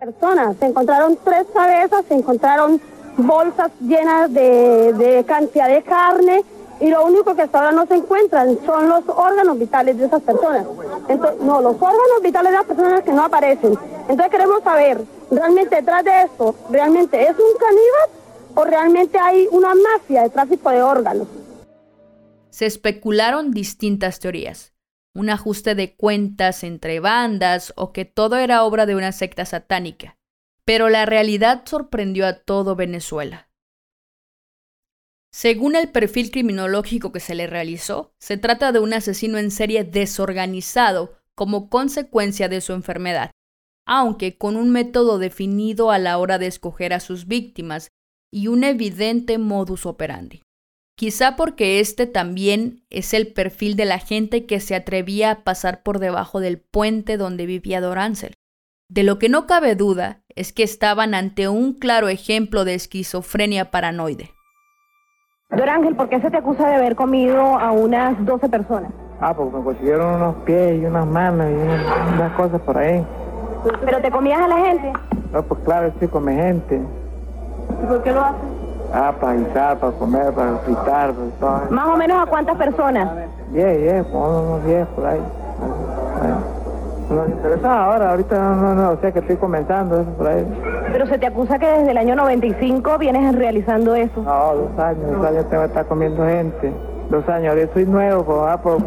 Personas, 0.00 0.56
se 0.58 0.66
encontraron 0.66 1.18
tres 1.24 1.46
cabezas, 1.54 2.04
se 2.06 2.14
encontraron 2.14 2.80
bolsas 3.16 3.70
llenas 3.80 4.32
de, 4.32 4.92
de 4.92 5.24
cantidad 5.24 5.68
de 5.68 5.82
carne, 5.82 6.44
y 6.80 6.88
lo 6.90 7.06
único 7.06 7.34
que 7.34 7.42
hasta 7.42 7.58
ahora 7.58 7.72
no 7.72 7.86
se 7.86 7.94
encuentran 7.94 8.58
son 8.66 8.88
los 8.88 9.02
órganos 9.08 9.58
vitales 9.58 9.96
de 9.96 10.06
esas 10.06 10.22
personas. 10.22 10.66
Entonces, 11.08 11.40
no, 11.40 11.60
los 11.60 11.74
órganos 11.76 12.22
vitales 12.22 12.52
de 12.52 12.58
las 12.58 12.66
personas 12.66 13.02
que 13.02 13.12
no 13.12 13.24
aparecen. 13.24 13.78
Entonces 14.08 14.30
queremos 14.30 14.62
saber, 14.62 15.02
realmente 15.30 15.76
detrás 15.76 16.04
de 16.04 16.22
esto, 16.22 16.54
¿realmente 16.70 17.22
es 17.22 17.30
un 17.30 17.58
caníbal 17.58 18.10
o 18.54 18.64
realmente 18.64 19.18
hay 19.18 19.48
una 19.50 19.74
mafia 19.74 20.24
de 20.24 20.30
tráfico 20.30 20.70
de 20.70 20.82
órganos? 20.82 21.28
Se 22.50 22.66
especularon 22.66 23.52
distintas 23.52 24.20
teorías. 24.20 24.72
Un 25.14 25.30
ajuste 25.30 25.74
de 25.74 25.96
cuentas 25.96 26.62
entre 26.62 27.00
bandas 27.00 27.72
o 27.76 27.92
que 27.92 28.04
todo 28.04 28.36
era 28.36 28.64
obra 28.64 28.84
de 28.84 28.94
una 28.94 29.12
secta 29.12 29.46
satánica. 29.46 30.18
Pero 30.66 30.90
la 30.90 31.06
realidad 31.06 31.62
sorprendió 31.64 32.26
a 32.26 32.34
todo 32.34 32.76
Venezuela. 32.76 33.45
Según 35.36 35.76
el 35.76 35.90
perfil 35.90 36.30
criminológico 36.30 37.12
que 37.12 37.20
se 37.20 37.34
le 37.34 37.46
realizó, 37.46 38.14
se 38.18 38.38
trata 38.38 38.72
de 38.72 38.78
un 38.78 38.94
asesino 38.94 39.36
en 39.36 39.50
serie 39.50 39.84
desorganizado 39.84 41.18
como 41.34 41.68
consecuencia 41.68 42.48
de 42.48 42.62
su 42.62 42.72
enfermedad, 42.72 43.32
aunque 43.84 44.38
con 44.38 44.56
un 44.56 44.70
método 44.70 45.18
definido 45.18 45.90
a 45.90 45.98
la 45.98 46.16
hora 46.16 46.38
de 46.38 46.46
escoger 46.46 46.94
a 46.94 47.00
sus 47.00 47.26
víctimas 47.26 47.88
y 48.32 48.46
un 48.46 48.64
evidente 48.64 49.36
modus 49.36 49.84
operandi. 49.84 50.40
Quizá 50.96 51.36
porque 51.36 51.80
este 51.80 52.06
también 52.06 52.86
es 52.88 53.12
el 53.12 53.34
perfil 53.34 53.76
de 53.76 53.84
la 53.84 53.98
gente 53.98 54.46
que 54.46 54.58
se 54.58 54.74
atrevía 54.74 55.32
a 55.32 55.44
pasar 55.44 55.82
por 55.82 55.98
debajo 55.98 56.40
del 56.40 56.60
puente 56.60 57.18
donde 57.18 57.44
vivía 57.44 57.82
Dorancel. 57.82 58.32
De 58.88 59.02
lo 59.02 59.18
que 59.18 59.28
no 59.28 59.46
cabe 59.46 59.74
duda 59.74 60.24
es 60.34 60.54
que 60.54 60.62
estaban 60.62 61.12
ante 61.12 61.46
un 61.46 61.74
claro 61.74 62.08
ejemplo 62.08 62.64
de 62.64 62.72
esquizofrenia 62.72 63.70
paranoide. 63.70 64.30
Don 65.50 65.68
Ángel, 65.68 65.94
¿por 65.94 66.08
qué 66.08 66.20
se 66.20 66.28
te 66.28 66.38
acusa 66.38 66.66
de 66.66 66.74
haber 66.74 66.96
comido 66.96 67.40
a 67.40 67.70
unas 67.70 68.22
12 68.24 68.48
personas? 68.48 68.90
Ah, 69.20 69.32
porque 69.32 69.56
me 69.56 69.62
consiguieron 69.62 70.16
unos 70.16 70.34
pies 70.44 70.82
y 70.82 70.84
unas 70.84 71.06
manos 71.06 71.46
y 71.48 71.54
unas, 71.54 72.32
cosas 72.32 72.60
por 72.62 72.76
ahí. 72.76 73.06
¿Pero 73.84 74.00
te 74.00 74.10
comías 74.10 74.40
a 74.40 74.48
la 74.48 74.56
gente? 74.58 74.92
No, 75.32 75.42
pues 75.42 75.60
claro, 75.64 75.92
sí, 76.00 76.08
come 76.08 76.34
gente. 76.34 76.82
¿Y 77.80 77.86
por 77.86 78.02
qué 78.02 78.12
lo 78.12 78.24
haces? 78.24 78.40
Ah, 78.92 79.14
para 79.20 79.34
guisar, 79.34 79.78
para 79.78 79.92
comer, 79.92 80.32
para 80.32 80.56
fritar, 80.58 81.12
pues, 81.12 81.32
todo. 81.38 81.62
¿Más 81.70 81.86
o 81.86 81.96
menos 81.96 82.22
a 82.22 82.26
cuántas 82.26 82.56
personas? 82.56 83.08
Diez, 83.52 83.78
diez, 83.82 84.06
unos 84.12 84.64
diez 84.64 84.86
por 84.88 85.06
ahí. 85.06 85.20
Nos 87.10 87.28
interesa 87.28 87.84
ahora, 87.84 88.10
ahorita 88.10 88.36
no, 88.36 88.56
no, 88.56 88.74
no, 88.74 88.90
o 88.90 89.00
sea 89.00 89.12
que 89.12 89.20
estoy 89.20 89.36
comenzando 89.36 90.00
eso 90.00 90.10
por 90.10 90.26
ahí. 90.26 90.44
Pero 90.90 91.06
se 91.06 91.18
te 91.18 91.26
acusa 91.26 91.58
que 91.58 91.66
desde 91.66 91.92
el 91.92 91.98
año 91.98 92.16
95 92.16 92.98
vienes 92.98 93.34
realizando 93.34 93.94
eso. 93.94 94.22
No, 94.22 94.54
dos 94.54 94.78
años, 94.78 95.12
dos 95.12 95.26
años 95.26 95.48
tengo 95.48 95.62
que 95.62 95.68
estar 95.68 95.86
comiendo 95.86 96.26
gente. 96.26 96.72
Dos 97.08 97.28
años, 97.28 97.54
ahora 97.54 97.68
soy 97.72 97.86
nuevo, 97.86 98.24
pues, 98.24 98.38
ah, 98.48 98.60
por, 98.60 98.82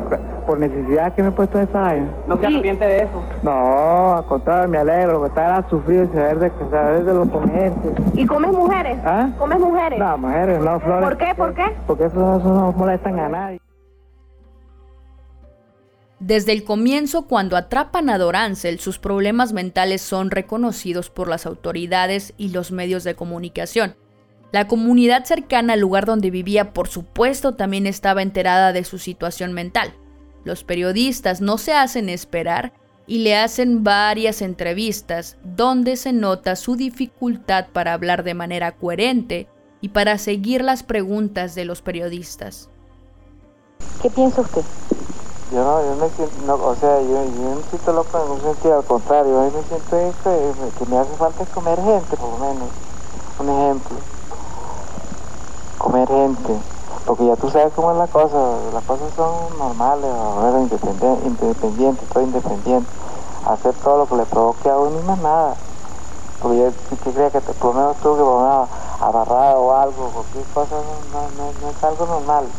por, 0.45 0.60
necesidad 0.60 1.13
que 1.13 1.23
me 1.23 1.29
he 1.29 1.32
puesto 1.32 1.58
esa 1.58 1.91
años. 1.91 2.10
¿No 2.27 2.36
se 2.36 2.47
arrepiente 2.47 2.86
de 2.86 3.03
eso? 3.03 3.23
No, 3.43 4.17
al 4.17 4.25
contrario, 4.25 4.67
me 4.67 4.77
alegro, 4.77 5.19
porque 5.19 5.39
estar 5.39 5.69
sufrido 5.69 6.03
y 6.03 6.08
saber 6.08 6.39
de, 6.39 6.51
saber 6.69 7.05
de 7.05 7.13
los 7.13 7.29
ponentes. 7.29 7.93
¿Y 8.15 8.25
comes 8.25 8.51
mujeres? 8.51 8.97
¿Ah? 9.05 9.29
¿Comes 9.38 9.60
mujeres? 9.60 9.99
No, 9.99 10.17
mujeres, 10.17 10.60
no, 10.60 10.79
flores. 10.82 11.08
¿Por 11.08 11.17
qué? 11.17 11.34
¿Por 11.36 11.53
qué? 11.53 11.63
Porque 11.88 12.05
eso, 12.05 12.39
eso 12.39 12.53
no 12.53 12.73
molestan 12.73 13.17
a 13.19 13.29
nadie. 13.29 13.62
Desde 16.19 16.51
el 16.51 16.65
comienzo, 16.65 17.27
cuando 17.27 17.55
atrapan 17.55 18.10
a 18.10 18.17
Dorancel, 18.17 18.79
sus 18.79 18.99
problemas 18.99 19.53
mentales 19.53 20.01
son 20.01 20.32
reconocidos 20.32 21.10
por 21.10 21.29
las 21.29 21.45
autoridades 21.45 22.34
y 22.38 22.49
los 22.49 22.71
medios 22.71 23.05
de 23.05 23.15
comunicación. 23.15 23.95
La 24.51 24.67
comunidad 24.67 25.23
cercana 25.23 25.73
al 25.73 25.79
lugar 25.79 26.05
donde 26.05 26.29
vivía, 26.29 26.73
por 26.73 26.89
supuesto, 26.89 27.55
también 27.55 27.88
estaba 27.88 28.21
enterada 28.21 28.73
de 28.73 28.84
su 28.84 28.97
situación 28.97 29.53
mental. 29.53 29.93
Los 30.43 30.65
periodistas 30.65 31.39
no 31.39 31.58
se 31.58 31.71
hacen 31.71 32.10
esperar 32.10 32.73
y 33.08 33.19
le 33.19 33.38
hacen 33.38 33.86
varias 33.86 34.41
entrevistas 34.41 35.38
donde 35.43 35.95
se 35.95 36.12
nota 36.12 36.58
su 36.58 36.75
dificultad 36.75 37.67
para 37.71 37.93
hablar 37.93 38.23
de 38.23 38.34
manera 38.34 38.73
coherente 38.73 39.47
y 39.79 39.89
para 39.89 40.17
seguir 40.17 40.63
las 40.63 40.84
preguntas 40.84 41.55
de 41.55 41.63
los 41.63 41.82
periodistas. 41.82 42.69
¿Qué 44.01 44.10
piensa 44.10 44.41
usted? 44.41 44.62
Yo 45.51 45.63
no, 45.63 45.83
yo 45.83 45.95
me 45.95 46.09
siento, 46.12 46.35
no, 46.45 46.55
o 46.63 46.75
sea, 46.75 47.01
yo, 47.01 47.23
yo 47.23 47.55
me 47.55 47.63
siento 47.71 47.91
loco 47.91 48.19
en 48.19 48.29
un 48.29 48.41
sentido 48.41 48.75
al 48.75 48.85
contrario, 48.85 49.39
mí 49.41 49.51
me 49.51 49.63
siento 49.63 49.97
eso, 49.97 50.71
que 50.77 50.85
me 50.85 50.97
hace 50.99 51.15
falta 51.17 51.43
comer 51.47 51.81
gente, 51.81 52.15
por 52.17 52.29
lo 52.29 52.38
menos. 52.38 52.69
un 53.39 53.49
ejemplo, 53.49 53.97
comer 55.79 56.07
gente, 56.07 56.62
porque 57.03 57.25
ya 57.25 57.35
tú 57.35 57.49
sabes 57.49 57.73
cómo 57.73 57.91
es 57.91 57.97
la 57.97 58.05
cosa, 58.05 58.38
las 58.71 58.83
cosas 58.83 59.12
son 59.15 59.57
normales, 59.57 60.12
ahora 60.12 60.59
independiente, 60.59 61.25
independiente, 61.25 62.05
todo 62.13 62.23
independiente, 62.23 62.91
hacer 63.47 63.73
todo 63.83 63.97
lo 63.97 64.05
que 64.05 64.17
le 64.17 64.25
provoque 64.25 64.69
a 64.69 64.77
uno 64.77 64.99
y 64.99 65.03
más 65.03 65.17
nada. 65.17 65.55
Porque 66.39 66.59
yo 66.59 66.71
que 66.89 67.12
creía 67.12 67.31
que 67.31 67.41
te, 67.41 67.53
por 67.53 67.73
lo 67.73 67.81
menos 67.81 67.97
tú 67.97 68.15
que 68.15 68.21
por 68.21 68.39
lo 68.39 68.67
abarrado 68.99 69.62
o 69.62 69.73
algo, 69.73 70.12
cualquier 70.12 70.45
cosa 70.53 70.75
no, 71.12 71.29
no, 71.29 71.69
es 71.71 71.83
algo 71.83 72.05
normal, 72.05 72.49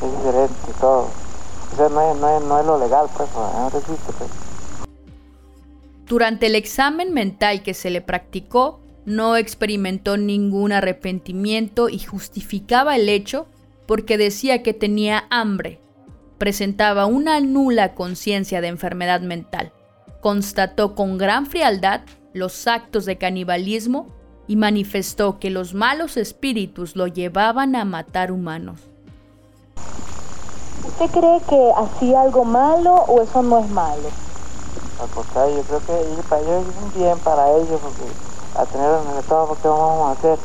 es 0.00 0.16
diferente 0.16 0.72
todo. 0.80 1.23
No 1.76 2.60
es, 2.60 2.66
lo 2.66 2.78
legal, 2.78 3.06
pues, 3.16 3.28
no 3.34 3.68
pues. 3.70 4.30
Durante 6.06 6.46
el 6.46 6.54
examen 6.54 7.12
mental 7.12 7.62
que 7.62 7.74
se 7.74 7.90
le 7.90 8.00
practicó, 8.00 8.80
no 9.04 9.36
experimentó 9.36 10.16
ningún 10.16 10.72
arrepentimiento 10.72 11.88
y 11.88 11.98
justificaba 11.98 12.96
el 12.96 13.08
hecho 13.08 13.46
porque 13.86 14.16
decía 14.16 14.62
que 14.62 14.72
tenía 14.72 15.24
hambre. 15.30 15.80
Presentaba 16.38 17.06
una 17.06 17.40
nula 17.40 17.94
conciencia 17.94 18.60
de 18.60 18.68
enfermedad 18.68 19.20
mental. 19.20 19.72
Constató 20.20 20.94
con 20.94 21.18
gran 21.18 21.46
frialdad 21.46 22.02
los 22.32 22.66
actos 22.66 23.04
de 23.04 23.18
canibalismo 23.18 24.08
y 24.46 24.56
manifestó 24.56 25.38
que 25.38 25.50
los 25.50 25.74
malos 25.74 26.16
espíritus 26.16 26.96
lo 26.96 27.06
llevaban 27.06 27.76
a 27.76 27.84
matar 27.84 28.30
humanos. 28.30 28.80
¿Usted 30.96 31.10
cree 31.10 31.40
que 31.40 31.72
hacía 31.76 32.20
algo 32.20 32.44
malo 32.44 32.94
o 33.08 33.20
eso 33.20 33.42
no 33.42 33.58
es 33.58 33.68
malo? 33.68 34.08
Al 35.02 35.08
contrario, 35.08 35.56
yo 35.56 35.62
creo 35.64 35.80
que 35.80 36.22
para 36.28 36.40
ellos 36.40 36.66
es 36.68 36.82
un 36.82 36.92
bien 36.92 37.18
para 37.18 37.50
ellos 37.50 37.80
porque 37.82 38.12
a 38.54 38.64
tenerlo 38.64 39.02
en 39.02 39.08
el 39.10 39.18
estómago, 39.18 39.56
¿qué 39.60 39.66
vamos 39.66 40.08
a 40.08 40.12
hacer? 40.12 40.38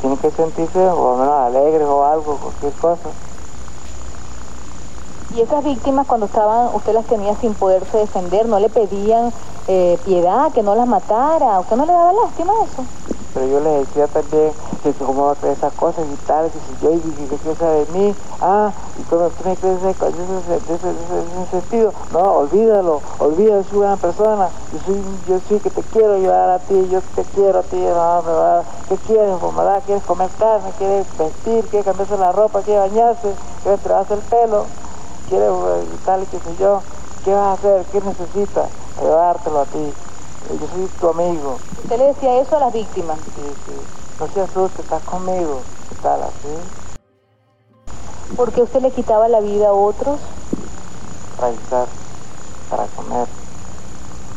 Tienen 0.00 0.18
que 0.18 0.30
sentirse 0.30 0.78
o 0.88 1.16
menos 1.16 1.34
alegres 1.34 1.86
o 1.86 2.02
algo, 2.02 2.38
cualquier 2.38 2.72
cosa. 2.72 3.10
¿Y 5.34 5.42
esas 5.42 5.62
víctimas 5.62 6.06
cuando 6.06 6.24
estaban, 6.24 6.74
usted 6.74 6.94
las 6.94 7.04
tenía 7.04 7.36
sin 7.36 7.52
poderse 7.52 7.98
defender, 7.98 8.46
no 8.46 8.58
le 8.58 8.70
pedían 8.70 9.34
eh, 9.68 9.98
piedad, 10.06 10.50
que 10.52 10.62
no 10.62 10.74
las 10.74 10.86
matara? 10.86 11.60
¿Usted 11.60 11.76
no 11.76 11.84
le 11.84 11.92
daba 11.92 12.12
lástima 12.14 12.54
eso? 12.64 12.86
Pero 13.34 13.46
yo 13.46 13.60
les 13.60 13.86
decía 13.86 14.08
también 14.08 14.52
que 14.82 14.92
cómo 14.94 15.26
va 15.26 15.50
esas 15.50 15.72
cosas 15.74 16.04
y 16.12 16.16
tal, 16.26 16.50
que 16.50 16.58
si 16.58 16.84
yo 16.84 16.92
y 16.92 17.00
qué 17.00 17.66
de 17.66 17.86
mí, 17.92 18.14
ah, 18.40 18.72
y 18.98 19.02
cómo 19.04 19.30
tú 19.30 19.48
me 19.48 19.56
crees 19.56 19.78
ese, 19.82 19.90
ese, 19.90 21.50
sentido, 21.50 21.92
no, 22.12 22.20
olvídalo, 22.20 23.00
olvídalo, 23.18 23.64
soy 23.64 23.78
una 23.78 23.96
persona, 23.96 24.50
yo 24.72 24.78
soy, 24.80 25.02
yo 25.28 25.60
que 25.60 25.70
te 25.70 25.82
quiero 25.82 26.18
llevar 26.18 26.50
a 26.50 26.58
ti, 26.58 26.88
yo 26.90 27.00
te 27.14 27.24
quiero 27.24 27.60
a 27.60 27.62
ti, 27.62 27.76
no, 27.76 28.22
me 28.22 28.32
¿qué 28.88 28.96
quieres, 29.06 29.40
¿verdad? 29.40 29.82
¿Quieres 29.84 30.04
comer 30.04 30.30
carne? 30.38 30.70
¿Quieres 30.78 31.06
vestir? 31.16 31.66
¿Quieres 31.68 31.84
cambiarse 31.84 32.16
la 32.16 32.32
ropa? 32.32 32.62
¿Quieres 32.62 32.90
bañarse? 32.90 33.34
¿Quieres 33.62 33.80
traerse 33.80 34.14
el 34.14 34.20
pelo? 34.20 34.66
¿Quieres 35.28 35.50
eh, 35.50 35.86
tal 36.04 36.22
y 36.22 36.26
qué 36.26 36.38
sé 36.38 36.56
yo? 36.56 36.82
¿Qué 37.24 37.32
vas 37.32 37.42
a 37.42 37.52
hacer? 37.52 37.84
¿Qué 37.86 38.00
necesitas? 38.00 38.68
Llevártelo 39.00 39.60
a 39.60 39.64
ti. 39.66 39.94
Yo 40.50 40.66
soy 40.68 40.86
tu 41.00 41.08
amigo. 41.08 41.58
¿Usted 41.82 41.98
le 41.98 42.06
decía 42.06 42.40
eso 42.40 42.56
a 42.56 42.60
las 42.60 42.72
víctimas? 42.72 43.18
Sí, 43.34 43.54
sí. 43.66 43.72
No 44.20 44.28
se 44.28 44.40
asuste, 44.40 44.82
estás 44.82 45.02
conmigo. 45.04 45.62
¿Qué 45.88 45.94
tal 45.96 46.22
así? 46.22 46.48
¿Por 48.36 48.52
qué 48.52 48.62
usted 48.62 48.80
le 48.80 48.90
quitaba 48.90 49.28
la 49.28 49.40
vida 49.40 49.68
a 49.68 49.72
otros? 49.72 50.20
Para 51.38 51.52
estar, 51.52 51.86
para 52.70 52.86
comer, 52.86 53.28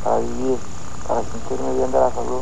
para 0.04 0.18
vivir, 0.20 0.58
para 1.08 1.22
sentirme 1.24 1.74
bien 1.76 1.92
de 1.92 2.00
la 2.00 2.12
salud. 2.12 2.42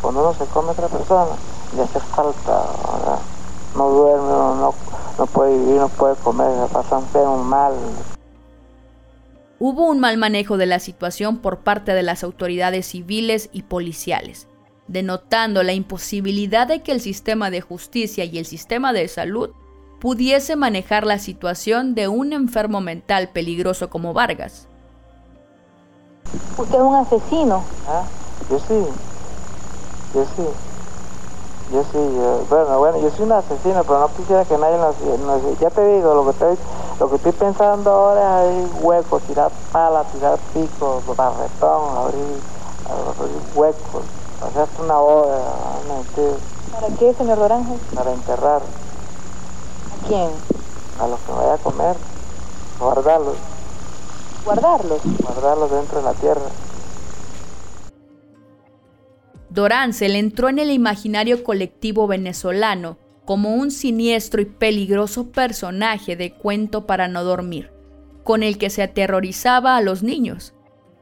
Cuando 0.00 0.20
uno 0.20 0.34
se 0.34 0.46
come 0.46 0.68
a 0.68 0.72
otra 0.72 0.88
persona, 0.88 1.32
le 1.76 1.82
hace 1.82 2.00
falta, 2.00 2.64
No 3.74 3.88
duerme, 3.90 4.28
no, 4.28 4.74
no, 5.18 5.26
puede 5.26 5.56
vivir, 5.58 5.80
no 5.80 5.88
puede 5.88 6.16
comer, 6.16 6.68
se 6.68 6.74
pasa 6.74 6.98
un 6.98 7.48
mal. 7.48 7.74
Hubo 9.58 9.86
un 9.86 10.00
mal 10.00 10.16
manejo 10.16 10.56
de 10.56 10.66
la 10.66 10.80
situación 10.80 11.38
por 11.38 11.60
parte 11.60 11.94
de 11.94 12.02
las 12.02 12.24
autoridades 12.24 12.86
civiles 12.86 13.50
y 13.52 13.62
policiales, 13.62 14.48
denotando 14.88 15.62
la 15.62 15.72
imposibilidad 15.72 16.66
de 16.66 16.82
que 16.82 16.92
el 16.92 17.00
sistema 17.00 17.50
de 17.50 17.60
justicia 17.60 18.24
y 18.24 18.38
el 18.38 18.46
sistema 18.46 18.92
de 18.92 19.06
salud 19.08 19.50
pudiese 20.00 20.56
manejar 20.56 21.06
la 21.06 21.18
situación 21.18 21.94
de 21.94 22.08
un 22.08 22.32
enfermo 22.32 22.80
mental 22.80 23.30
peligroso 23.30 23.88
como 23.90 24.12
Vargas. 24.12 24.68
¿Usted 26.58 26.74
es 26.74 26.80
un 26.80 26.94
asesino? 26.96 27.64
¿Ah? 27.86 28.04
Yo 28.50 28.58
sí. 28.58 28.86
Yo 30.14 30.26
sí. 30.36 30.73
Yo 31.72 31.82
sí, 31.82 31.98
bueno, 32.50 32.78
bueno, 32.78 32.98
yo 32.98 33.10
soy 33.10 33.24
un 33.24 33.32
asesino, 33.32 33.84
pero 33.84 34.00
no 34.00 34.08
quisiera 34.08 34.44
que 34.44 34.58
nadie 34.58 34.76
nos, 34.76 35.58
ya 35.58 35.70
te 35.70 35.86
digo, 35.96 36.14
lo 36.14 36.24
que 36.24 36.30
estoy, 36.30 36.58
lo 37.00 37.08
que 37.08 37.16
estoy 37.16 37.32
pensando 37.32 37.90
ahora 37.90 38.44
es 38.44 38.68
hueco, 38.82 39.18
tirar 39.20 39.50
pala, 39.72 40.04
tirar 40.04 40.38
pico, 40.52 41.02
barretón, 41.16 41.96
abrir, 41.96 42.40
abrir 42.90 43.40
huecos, 43.54 44.04
hacer 44.42 44.68
una 44.78 44.98
boda, 44.98 45.38
¿Para 46.70 46.88
qué, 46.96 47.14
señor 47.14 47.38
Dorange? 47.38 47.78
Para 47.94 48.12
enterrar. 48.12 48.60
¿A 48.60 50.06
quién? 50.06 50.28
A 51.00 51.06
los 51.06 51.20
que 51.20 51.32
me 51.32 51.38
vaya 51.38 51.54
a 51.54 51.58
comer, 51.58 51.96
guardarlos. 52.78 53.36
¿Guardarlos? 54.44 55.00
Guardarlos 55.22 55.70
dentro 55.70 55.98
de 55.98 56.04
la 56.04 56.12
tierra. 56.14 56.42
Dorancel 59.54 60.16
entró 60.16 60.48
en 60.48 60.58
el 60.58 60.70
imaginario 60.72 61.44
colectivo 61.44 62.08
venezolano 62.08 62.98
como 63.24 63.54
un 63.54 63.70
siniestro 63.70 64.42
y 64.42 64.46
peligroso 64.46 65.30
personaje 65.30 66.16
de 66.16 66.32
cuento 66.32 66.86
para 66.86 67.06
no 67.06 67.22
dormir, 67.22 67.70
con 68.24 68.42
el 68.42 68.58
que 68.58 68.68
se 68.68 68.82
aterrorizaba 68.82 69.76
a 69.76 69.80
los 69.80 70.02
niños. 70.02 70.54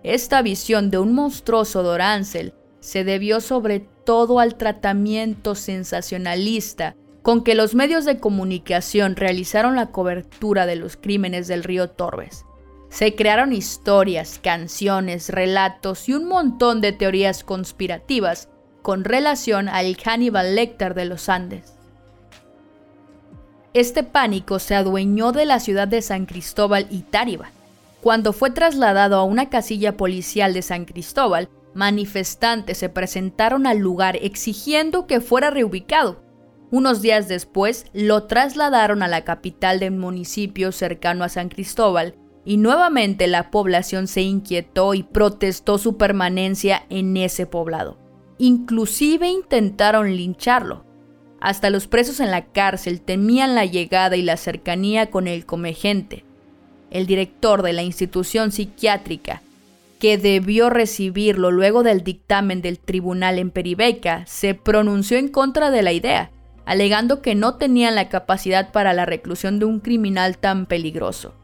Esta 0.02 0.42
visión 0.42 0.90
de 0.90 0.98
un 0.98 1.14
monstruoso 1.14 1.82
Dorancel 1.82 2.52
se 2.80 3.04
debió 3.04 3.40
sobre 3.40 3.80
todo 4.04 4.38
al 4.38 4.56
tratamiento 4.56 5.54
sensacionalista 5.54 6.94
con 7.22 7.44
que 7.44 7.54
los 7.54 7.74
medios 7.74 8.04
de 8.04 8.18
comunicación 8.18 9.16
realizaron 9.16 9.76
la 9.76 9.86
cobertura 9.86 10.66
de 10.66 10.76
los 10.76 10.98
crímenes 10.98 11.48
del 11.48 11.64
río 11.64 11.88
Torbes. 11.88 12.44
Se 12.92 13.14
crearon 13.14 13.55
historias, 13.55 14.38
canciones, 14.38 15.31
relatos 15.31 16.11
y 16.11 16.12
un 16.12 16.28
montón 16.28 16.83
de 16.83 16.92
teorías 16.92 17.42
conspirativas 17.42 18.50
con 18.83 19.05
relación 19.05 19.70
al 19.70 19.96
Hannibal 19.96 20.55
Lecter 20.55 20.92
de 20.92 21.07
los 21.07 21.31
Andes. 21.31 21.72
Este 23.72 24.02
pánico 24.02 24.59
se 24.59 24.74
adueñó 24.74 25.33
de 25.33 25.46
la 25.46 25.59
ciudad 25.59 25.88
de 25.88 26.02
San 26.02 26.26
Cristóbal 26.26 26.87
y 26.90 27.00
Táriba. 27.00 27.50
Cuando 28.02 28.35
fue 28.35 28.50
trasladado 28.50 29.16
a 29.16 29.24
una 29.24 29.48
casilla 29.48 29.96
policial 29.96 30.52
de 30.52 30.61
San 30.61 30.85
Cristóbal, 30.85 31.48
manifestantes 31.72 32.76
se 32.76 32.90
presentaron 32.90 33.66
al 33.66 33.78
lugar 33.78 34.16
exigiendo 34.20 35.07
que 35.07 35.22
fuera 35.22 35.48
reubicado. 35.48 36.22
Unos 36.70 37.00
días 37.00 37.26
después 37.26 37.87
lo 37.94 38.24
trasladaron 38.24 39.02
a 39.02 39.09
la 39.09 39.24
capital 39.24 39.81
del 39.81 39.92
municipio 39.92 40.72
cercano 40.72 41.24
a 41.24 41.31
San 41.31 41.48
Cristóbal 41.48 42.16
y 42.44 42.57
nuevamente 42.57 43.26
la 43.26 43.50
población 43.50 44.09
se 44.09 44.22
inquietó 44.22 44.94
y 44.94 45.02
protestó 45.02 45.78
su 45.78 45.96
permanencia 45.96 46.85
en 46.90 47.16
ese 47.16 47.46
poblado. 47.46 47.98
Inclusive 48.38 49.28
intentaron 49.28 50.16
lincharlo. 50.16 50.85
Hasta 51.40 51.70
los 51.70 51.87
presos 51.87 52.20
en 52.20 52.31
la 52.31 52.46
cárcel 52.46 53.00
temían 53.00 53.55
la 53.55 53.64
llegada 53.64 54.16
y 54.16 54.22
la 54.22 54.37
cercanía 54.37 55.11
con 55.11 55.28
el 55.28 55.46
comegente. 55.46 56.24
El 56.90 57.07
director 57.07 57.62
de 57.62 57.72
la 57.72 57.83
institución 57.83 58.52
psiquiátrica, 58.52 59.42
que 59.98 60.18
debió 60.18 60.68
recibirlo 60.68 61.52
luego 61.52 61.85
del 61.85 62.02
dictamen 62.02 62.61
del 62.61 62.78
tribunal 62.78 63.38
en 63.38 63.50
Peribeca, 63.50 64.24
se 64.26 64.55
pronunció 64.55 65.16
en 65.16 65.28
contra 65.28 65.70
de 65.70 65.83
la 65.83 65.92
idea, 65.92 66.31
alegando 66.64 67.22
que 67.22 67.35
no 67.35 67.55
tenían 67.55 67.94
la 67.94 68.09
capacidad 68.09 68.72
para 68.72 68.92
la 68.92 69.07
reclusión 69.07 69.59
de 69.59 69.64
un 69.64 69.81
criminal 69.81 70.38
tan 70.38 70.66
peligroso. 70.66 71.35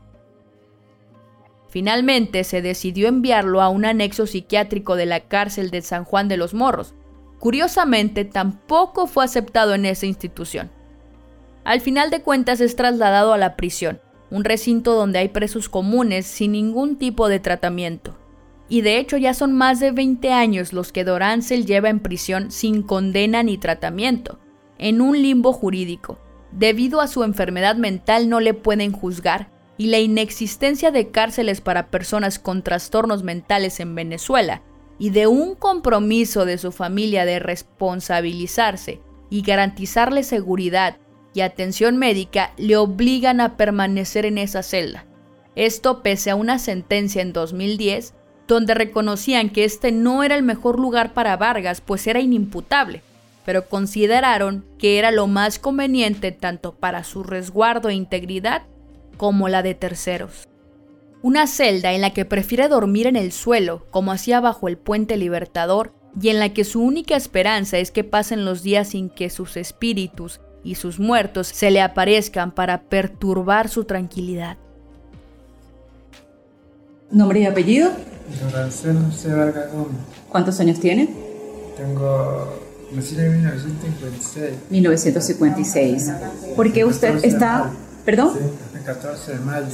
Finalmente 1.68 2.44
se 2.44 2.62
decidió 2.62 3.08
enviarlo 3.08 3.60
a 3.60 3.68
un 3.68 3.84
anexo 3.84 4.26
psiquiátrico 4.26 4.96
de 4.96 5.06
la 5.06 5.20
cárcel 5.20 5.70
de 5.70 5.82
San 5.82 6.04
Juan 6.04 6.28
de 6.28 6.38
los 6.38 6.54
Morros. 6.54 6.94
Curiosamente, 7.38 8.24
tampoco 8.24 9.06
fue 9.06 9.24
aceptado 9.24 9.74
en 9.74 9.84
esa 9.84 10.06
institución. 10.06 10.70
Al 11.64 11.82
final 11.82 12.10
de 12.10 12.22
cuentas 12.22 12.60
es 12.60 12.74
trasladado 12.74 13.34
a 13.34 13.38
la 13.38 13.54
prisión, 13.54 14.00
un 14.30 14.44
recinto 14.44 14.94
donde 14.94 15.18
hay 15.18 15.28
presos 15.28 15.68
comunes 15.68 16.26
sin 16.26 16.52
ningún 16.52 16.96
tipo 16.96 17.28
de 17.28 17.38
tratamiento. 17.38 18.16
Y 18.70 18.80
de 18.80 18.98
hecho 18.98 19.18
ya 19.18 19.34
son 19.34 19.52
más 19.52 19.78
de 19.78 19.92
20 19.92 20.32
años 20.32 20.72
los 20.72 20.92
que 20.92 21.04
Dorancel 21.04 21.66
lleva 21.66 21.90
en 21.90 22.00
prisión 22.00 22.50
sin 22.50 22.82
condena 22.82 23.42
ni 23.42 23.58
tratamiento, 23.58 24.38
en 24.78 25.00
un 25.02 25.20
limbo 25.20 25.52
jurídico. 25.52 26.18
Debido 26.52 27.02
a 27.02 27.08
su 27.08 27.24
enfermedad 27.24 27.76
mental 27.76 28.30
no 28.30 28.40
le 28.40 28.54
pueden 28.54 28.92
juzgar 28.92 29.57
y 29.78 29.86
la 29.86 29.98
inexistencia 29.98 30.90
de 30.90 31.10
cárceles 31.10 31.60
para 31.60 31.86
personas 31.86 32.38
con 32.38 32.62
trastornos 32.62 33.22
mentales 33.22 33.80
en 33.80 33.94
Venezuela, 33.94 34.62
y 34.98 35.10
de 35.10 35.28
un 35.28 35.54
compromiso 35.54 36.44
de 36.44 36.58
su 36.58 36.72
familia 36.72 37.24
de 37.24 37.38
responsabilizarse 37.38 39.00
y 39.30 39.42
garantizarle 39.42 40.24
seguridad 40.24 40.96
y 41.32 41.42
atención 41.42 41.96
médica, 41.96 42.52
le 42.56 42.76
obligan 42.76 43.40
a 43.40 43.56
permanecer 43.56 44.26
en 44.26 44.38
esa 44.38 44.64
celda. 44.64 45.06
Esto 45.54 46.02
pese 46.02 46.30
a 46.30 46.36
una 46.36 46.58
sentencia 46.58 47.22
en 47.22 47.32
2010 47.32 48.14
donde 48.48 48.74
reconocían 48.74 49.50
que 49.50 49.64
este 49.64 49.92
no 49.92 50.24
era 50.24 50.34
el 50.34 50.42
mejor 50.42 50.80
lugar 50.80 51.12
para 51.12 51.36
Vargas, 51.36 51.80
pues 51.82 52.06
era 52.06 52.18
inimputable, 52.18 53.02
pero 53.44 53.68
consideraron 53.68 54.64
que 54.78 54.98
era 54.98 55.10
lo 55.10 55.26
más 55.26 55.58
conveniente 55.58 56.32
tanto 56.32 56.74
para 56.74 57.04
su 57.04 57.22
resguardo 57.22 57.90
e 57.90 57.94
integridad 57.94 58.62
como 59.18 59.50
la 59.50 59.62
de 59.62 59.74
terceros. 59.74 60.48
Una 61.20 61.46
celda 61.46 61.92
en 61.92 62.00
la 62.00 62.14
que 62.14 62.24
prefiere 62.24 62.68
dormir 62.68 63.06
en 63.06 63.16
el 63.16 63.32
suelo, 63.32 63.84
como 63.90 64.12
hacía 64.12 64.40
bajo 64.40 64.68
el 64.68 64.78
puente 64.78 65.18
Libertador, 65.18 65.92
y 66.20 66.30
en 66.30 66.38
la 66.38 66.54
que 66.54 66.64
su 66.64 66.80
única 66.80 67.16
esperanza 67.16 67.78
es 67.78 67.90
que 67.90 68.04
pasen 68.04 68.44
los 68.44 68.62
días 68.62 68.88
sin 68.88 69.10
que 69.10 69.28
sus 69.28 69.56
espíritus 69.56 70.40
y 70.64 70.76
sus 70.76 70.98
muertos 70.98 71.48
se 71.48 71.70
le 71.70 71.80
aparezcan 71.80 72.52
para 72.52 72.82
perturbar 72.82 73.68
su 73.68 73.84
tranquilidad. 73.84 74.56
¿Nombre 77.10 77.40
y 77.40 77.46
apellido? 77.46 77.90
¿Cuántos 80.28 80.60
años 80.60 80.78
tiene? 80.80 81.08
Tengo. 81.76 82.60
Nací 82.92 83.18
en 83.18 83.42
1956. 83.42 84.54
1956. 84.70 86.12
¿Por 86.56 86.72
qué 86.72 86.84
usted 86.84 87.08
14 87.14 87.26
de 87.26 87.34
está... 87.34 87.70
¿Perdón? 88.08 88.30
Sí, 88.32 88.78
el 88.78 88.84
14 88.84 89.32
de 89.32 89.38
mayo. 89.40 89.66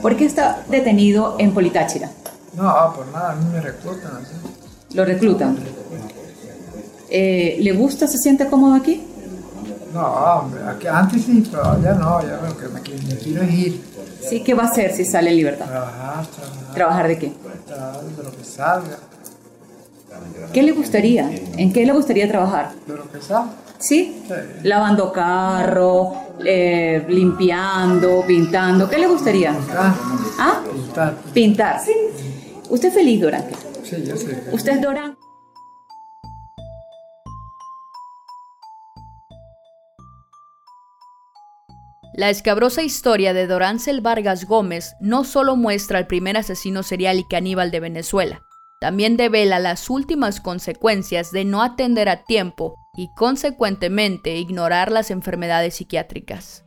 ¿Por 0.00 0.16
qué 0.16 0.24
está 0.24 0.64
detenido 0.70 1.36
en 1.38 1.52
Politáchira? 1.52 2.08
No, 2.54 2.94
por 2.96 3.06
nada, 3.08 3.32
a 3.32 3.36
mí 3.36 3.44
me 3.52 3.60
reclutan 3.60 4.12
así. 4.16 4.94
¿Lo 4.94 5.04
reclutan? 5.04 5.58
Eh, 7.10 7.58
¿Le 7.60 7.72
gusta, 7.72 8.06
se 8.06 8.16
siente 8.16 8.46
cómodo 8.46 8.76
aquí? 8.76 9.02
No, 9.92 10.06
hombre, 10.06 10.62
aquí, 10.70 10.86
antes 10.86 11.22
sí, 11.22 11.46
pero 11.50 11.82
ya 11.82 11.92
no, 11.92 12.22
ya 12.22 12.40
lo 12.40 12.56
que 12.56 12.66
me, 12.68 12.80
me 12.80 13.16
quiero 13.18 13.42
es 13.42 13.52
ir. 13.52 13.84
Sí, 14.26 14.42
¿qué 14.42 14.54
va 14.54 14.62
a 14.62 14.68
hacer 14.68 14.94
si 14.94 15.04
sale 15.04 15.28
en 15.28 15.36
libertad? 15.36 15.66
Trabajar, 15.66 16.26
trabajar, 16.28 16.74
¿Trabajar 16.74 17.08
de 17.08 17.18
qué? 17.18 17.32
trabajar 17.66 18.04
de 18.04 18.22
lo 18.22 18.36
que 18.38 18.44
salga, 18.44 18.96
¿Qué 20.54 20.62
le 20.62 20.72
gustaría? 20.72 21.30
¿En 21.58 21.74
qué 21.74 21.84
le 21.84 21.92
gustaría 21.92 22.26
trabajar? 22.26 22.72
de 22.86 22.96
lo 22.96 23.06
que 23.12 23.20
salga. 23.20 23.50
¿Sí? 23.80 24.22
Sí. 24.28 24.34
Lavando 24.64 25.10
carro, 25.10 26.12
eh, 26.44 27.04
limpiando, 27.08 28.22
pintando. 28.26 28.88
¿Qué 28.88 28.98
le 28.98 29.06
gustaría? 29.06 29.52
Pintar, 29.52 29.94
¿Ah? 30.38 30.62
pintar. 30.70 31.16
Pintar. 31.32 31.80
¿Usted 32.68 32.88
es 32.88 32.94
feliz, 32.94 33.20
Dorán? 33.20 33.44
Sí, 33.82 34.04
yo 34.06 34.16
sé. 34.16 34.44
¿Usted 34.52 34.72
es 34.72 34.82
Dorán? 34.82 35.16
La 42.12 42.28
escabrosa 42.28 42.82
historia 42.82 43.32
de 43.32 43.46
Doráncel 43.46 44.02
Vargas 44.02 44.44
Gómez 44.44 44.94
no 45.00 45.24
solo 45.24 45.56
muestra 45.56 45.98
al 45.98 46.06
primer 46.06 46.36
asesino 46.36 46.82
serial 46.82 47.18
y 47.18 47.24
caníbal 47.24 47.70
de 47.70 47.80
Venezuela, 47.80 48.42
también 48.80 49.18
devela 49.18 49.58
las 49.58 49.90
últimas 49.90 50.40
consecuencias 50.40 51.30
de 51.32 51.44
no 51.44 51.62
atender 51.62 52.08
a 52.08 52.24
tiempo 52.24 52.74
y 52.96 53.08
consecuentemente 53.14 54.36
ignorar 54.36 54.90
las 54.90 55.10
enfermedades 55.10 55.74
psiquiátricas. 55.74 56.64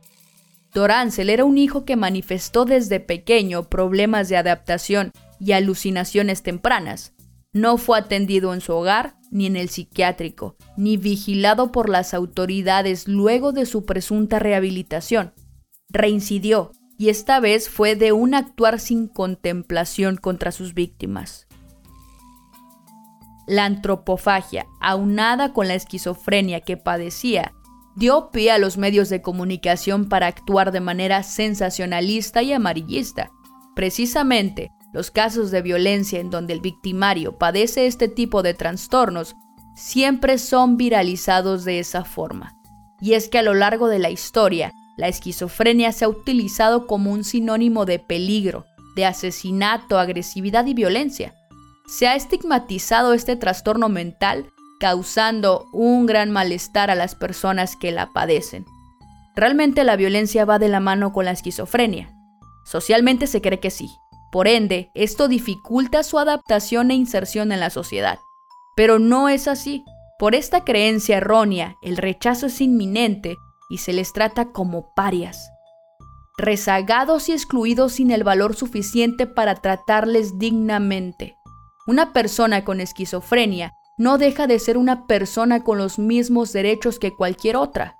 Doráncel 0.72 1.28
era 1.28 1.44
un 1.44 1.58
hijo 1.58 1.84
que 1.84 1.96
manifestó 1.96 2.64
desde 2.64 3.00
pequeño 3.00 3.64
problemas 3.64 4.28
de 4.28 4.36
adaptación 4.36 5.10
y 5.40 5.52
alucinaciones 5.52 6.42
tempranas. 6.42 7.12
No 7.52 7.78
fue 7.78 7.98
atendido 7.98 8.54
en 8.54 8.60
su 8.60 8.72
hogar, 8.72 9.16
ni 9.30 9.46
en 9.46 9.56
el 9.56 9.68
psiquiátrico, 9.68 10.56
ni 10.76 10.96
vigilado 10.96 11.72
por 11.72 11.88
las 11.88 12.14
autoridades 12.14 13.08
luego 13.08 13.52
de 13.52 13.66
su 13.66 13.84
presunta 13.84 14.38
rehabilitación. 14.38 15.34
Reincidió, 15.88 16.70
y 16.96 17.08
esta 17.08 17.40
vez 17.40 17.68
fue 17.68 17.96
de 17.96 18.12
un 18.12 18.34
actuar 18.34 18.78
sin 18.78 19.08
contemplación 19.08 20.16
contra 20.16 20.52
sus 20.52 20.74
víctimas. 20.74 21.43
La 23.46 23.64
antropofagia, 23.64 24.66
aunada 24.80 25.52
con 25.52 25.68
la 25.68 25.74
esquizofrenia 25.74 26.60
que 26.60 26.76
padecía, 26.76 27.52
dio 27.96 28.30
pie 28.30 28.50
a 28.50 28.58
los 28.58 28.76
medios 28.76 29.08
de 29.08 29.22
comunicación 29.22 30.08
para 30.08 30.26
actuar 30.26 30.72
de 30.72 30.80
manera 30.80 31.22
sensacionalista 31.22 32.42
y 32.42 32.52
amarillista. 32.52 33.30
Precisamente, 33.74 34.72
los 34.92 35.10
casos 35.10 35.50
de 35.50 35.62
violencia 35.62 36.20
en 36.20 36.30
donde 36.30 36.52
el 36.52 36.60
victimario 36.60 37.36
padece 37.36 37.86
este 37.86 38.08
tipo 38.08 38.42
de 38.42 38.54
trastornos 38.54 39.34
siempre 39.74 40.38
son 40.38 40.76
viralizados 40.76 41.64
de 41.64 41.80
esa 41.80 42.04
forma. 42.04 42.56
Y 43.00 43.14
es 43.14 43.28
que 43.28 43.38
a 43.38 43.42
lo 43.42 43.54
largo 43.54 43.88
de 43.88 43.98
la 43.98 44.10
historia, 44.10 44.72
la 44.96 45.08
esquizofrenia 45.08 45.92
se 45.92 46.04
ha 46.04 46.08
utilizado 46.08 46.86
como 46.86 47.10
un 47.10 47.24
sinónimo 47.24 47.84
de 47.84 47.98
peligro, 47.98 48.66
de 48.94 49.04
asesinato, 49.04 49.98
agresividad 49.98 50.66
y 50.66 50.74
violencia. 50.74 51.34
Se 51.86 52.08
ha 52.08 52.14
estigmatizado 52.14 53.12
este 53.12 53.36
trastorno 53.36 53.88
mental 53.88 54.50
causando 54.80 55.66
un 55.72 56.06
gran 56.06 56.30
malestar 56.30 56.90
a 56.90 56.94
las 56.94 57.14
personas 57.14 57.76
que 57.76 57.92
la 57.92 58.12
padecen. 58.12 58.64
Realmente 59.36 59.84
la 59.84 59.96
violencia 59.96 60.44
va 60.44 60.58
de 60.58 60.68
la 60.68 60.80
mano 60.80 61.12
con 61.12 61.24
la 61.24 61.30
esquizofrenia. 61.32 62.14
Socialmente 62.64 63.26
se 63.26 63.40
cree 63.40 63.60
que 63.60 63.70
sí. 63.70 63.90
Por 64.32 64.48
ende, 64.48 64.90
esto 64.94 65.28
dificulta 65.28 66.02
su 66.02 66.18
adaptación 66.18 66.90
e 66.90 66.94
inserción 66.94 67.52
en 67.52 67.60
la 67.60 67.70
sociedad. 67.70 68.18
Pero 68.76 68.98
no 68.98 69.28
es 69.28 69.46
así. 69.46 69.84
Por 70.18 70.34
esta 70.34 70.64
creencia 70.64 71.18
errónea, 71.18 71.76
el 71.82 71.96
rechazo 71.96 72.46
es 72.46 72.60
inminente 72.60 73.36
y 73.68 73.78
se 73.78 73.92
les 73.92 74.12
trata 74.12 74.52
como 74.52 74.92
parias. 74.94 75.50
Rezagados 76.36 77.28
y 77.28 77.32
excluidos 77.32 77.92
sin 77.92 78.10
el 78.10 78.24
valor 78.24 78.56
suficiente 78.56 79.26
para 79.26 79.56
tratarles 79.56 80.38
dignamente. 80.38 81.36
Una 81.86 82.14
persona 82.14 82.64
con 82.64 82.80
esquizofrenia 82.80 83.74
no 83.98 84.16
deja 84.16 84.46
de 84.46 84.58
ser 84.58 84.78
una 84.78 85.06
persona 85.06 85.62
con 85.62 85.76
los 85.76 85.98
mismos 85.98 86.50
derechos 86.52 86.98
que 86.98 87.14
cualquier 87.14 87.56
otra. 87.56 87.98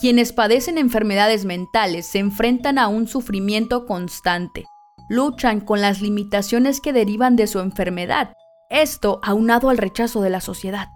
Quienes 0.00 0.32
padecen 0.32 0.78
enfermedades 0.78 1.44
mentales 1.44 2.06
se 2.06 2.18
enfrentan 2.18 2.76
a 2.76 2.88
un 2.88 3.06
sufrimiento 3.06 3.86
constante, 3.86 4.64
luchan 5.08 5.60
con 5.60 5.80
las 5.80 6.00
limitaciones 6.02 6.80
que 6.80 6.92
derivan 6.92 7.36
de 7.36 7.46
su 7.46 7.60
enfermedad, 7.60 8.32
esto 8.68 9.20
aunado 9.22 9.70
al 9.70 9.78
rechazo 9.78 10.22
de 10.22 10.30
la 10.30 10.40
sociedad. 10.40 10.88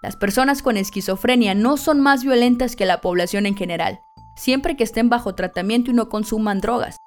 Las 0.00 0.16
personas 0.16 0.62
con 0.62 0.76
esquizofrenia 0.76 1.54
no 1.54 1.76
son 1.76 2.00
más 2.00 2.22
violentas 2.22 2.76
que 2.76 2.86
la 2.86 3.00
población 3.00 3.46
en 3.46 3.56
general, 3.56 3.98
siempre 4.36 4.76
que 4.76 4.84
estén 4.84 5.08
bajo 5.08 5.34
tratamiento 5.34 5.90
y 5.90 5.94
no 5.94 6.08
consuman 6.08 6.60
drogas, 6.60 6.98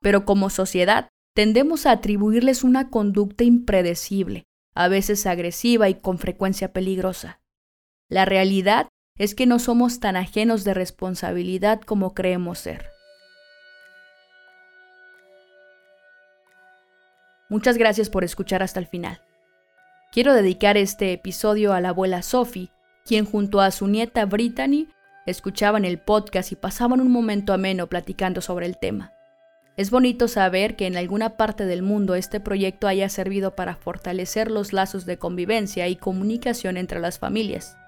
pero 0.00 0.24
como 0.24 0.50
sociedad 0.50 1.08
tendemos 1.34 1.86
a 1.86 1.92
atribuirles 1.92 2.64
una 2.64 2.90
conducta 2.90 3.44
impredecible, 3.44 4.44
a 4.74 4.88
veces 4.88 5.26
agresiva 5.26 5.88
y 5.88 5.94
con 5.94 6.18
frecuencia 6.18 6.72
peligrosa. 6.72 7.40
La 8.08 8.24
realidad 8.24 8.88
es 9.16 9.34
que 9.34 9.46
no 9.46 9.58
somos 9.58 10.00
tan 10.00 10.16
ajenos 10.16 10.64
de 10.64 10.74
responsabilidad 10.74 11.80
como 11.80 12.14
creemos 12.14 12.58
ser. 12.58 12.86
Muchas 17.48 17.76
gracias 17.76 18.08
por 18.08 18.24
escuchar 18.24 18.62
hasta 18.62 18.80
el 18.80 18.86
final. 18.86 19.20
Quiero 20.10 20.32
dedicar 20.34 20.76
este 20.76 21.12
episodio 21.12 21.72
a 21.72 21.80
la 21.80 21.90
abuela 21.90 22.22
Sophie, 22.22 22.70
quien 23.04 23.26
junto 23.26 23.60
a 23.60 23.70
su 23.70 23.88
nieta 23.88 24.24
Brittany 24.24 24.88
escuchaban 25.26 25.84
el 25.84 25.98
podcast 25.98 26.52
y 26.52 26.56
pasaban 26.56 27.00
un 27.00 27.10
momento 27.10 27.52
ameno 27.52 27.88
platicando 27.88 28.40
sobre 28.40 28.66
el 28.66 28.78
tema. 28.78 29.12
Es 29.76 29.90
bonito 29.90 30.28
saber 30.28 30.76
que 30.76 30.86
en 30.86 30.98
alguna 30.98 31.36
parte 31.36 31.64
del 31.64 31.82
mundo 31.82 32.14
este 32.14 32.40
proyecto 32.40 32.88
haya 32.88 33.08
servido 33.08 33.54
para 33.56 33.74
fortalecer 33.74 34.50
los 34.50 34.74
lazos 34.74 35.06
de 35.06 35.16
convivencia 35.16 35.88
y 35.88 35.96
comunicación 35.96 36.76
entre 36.76 37.00
las 37.00 37.18
familias. 37.18 37.78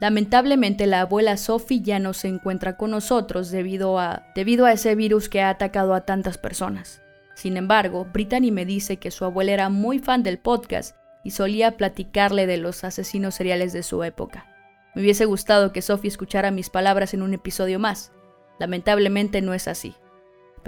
Lamentablemente 0.00 0.86
la 0.86 1.02
abuela 1.02 1.36
Sophie 1.36 1.82
ya 1.82 1.98
no 1.98 2.14
se 2.14 2.28
encuentra 2.28 2.76
con 2.76 2.92
nosotros 2.92 3.50
debido 3.50 3.98
a, 3.98 4.22
debido 4.34 4.64
a 4.64 4.72
ese 4.72 4.94
virus 4.94 5.28
que 5.28 5.42
ha 5.42 5.50
atacado 5.50 5.92
a 5.92 6.06
tantas 6.06 6.38
personas. 6.38 7.02
Sin 7.34 7.56
embargo, 7.56 8.06
Brittany 8.10 8.50
me 8.50 8.64
dice 8.64 8.96
que 8.96 9.10
su 9.10 9.24
abuela 9.24 9.52
era 9.52 9.68
muy 9.68 9.98
fan 9.98 10.22
del 10.22 10.38
podcast 10.38 10.96
y 11.24 11.32
solía 11.32 11.76
platicarle 11.76 12.46
de 12.46 12.56
los 12.56 12.84
asesinos 12.84 13.34
seriales 13.34 13.72
de 13.72 13.82
su 13.82 14.02
época. 14.02 14.46
Me 14.94 15.02
hubiese 15.02 15.26
gustado 15.26 15.72
que 15.72 15.82
Sophie 15.82 16.08
escuchara 16.08 16.50
mis 16.50 16.70
palabras 16.70 17.12
en 17.12 17.22
un 17.22 17.34
episodio 17.34 17.78
más. 17.78 18.12
Lamentablemente 18.58 19.42
no 19.42 19.52
es 19.52 19.68
así. 19.68 19.94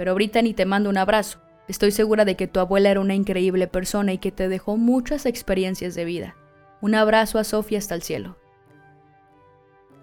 Pero 0.01 0.15
Brittany 0.15 0.55
te 0.55 0.65
mando 0.65 0.89
un 0.89 0.97
abrazo. 0.97 1.37
Estoy 1.67 1.91
segura 1.91 2.25
de 2.25 2.35
que 2.35 2.47
tu 2.47 2.59
abuela 2.59 2.89
era 2.89 3.01
una 3.01 3.13
increíble 3.13 3.67
persona 3.67 4.13
y 4.13 4.17
que 4.17 4.31
te 4.31 4.49
dejó 4.49 4.75
muchas 4.75 5.27
experiencias 5.27 5.93
de 5.93 6.05
vida. 6.05 6.35
Un 6.81 6.95
abrazo 6.95 7.37
a 7.37 7.43
Sophie 7.43 7.77
hasta 7.77 7.93
el 7.93 8.01
cielo. 8.01 8.35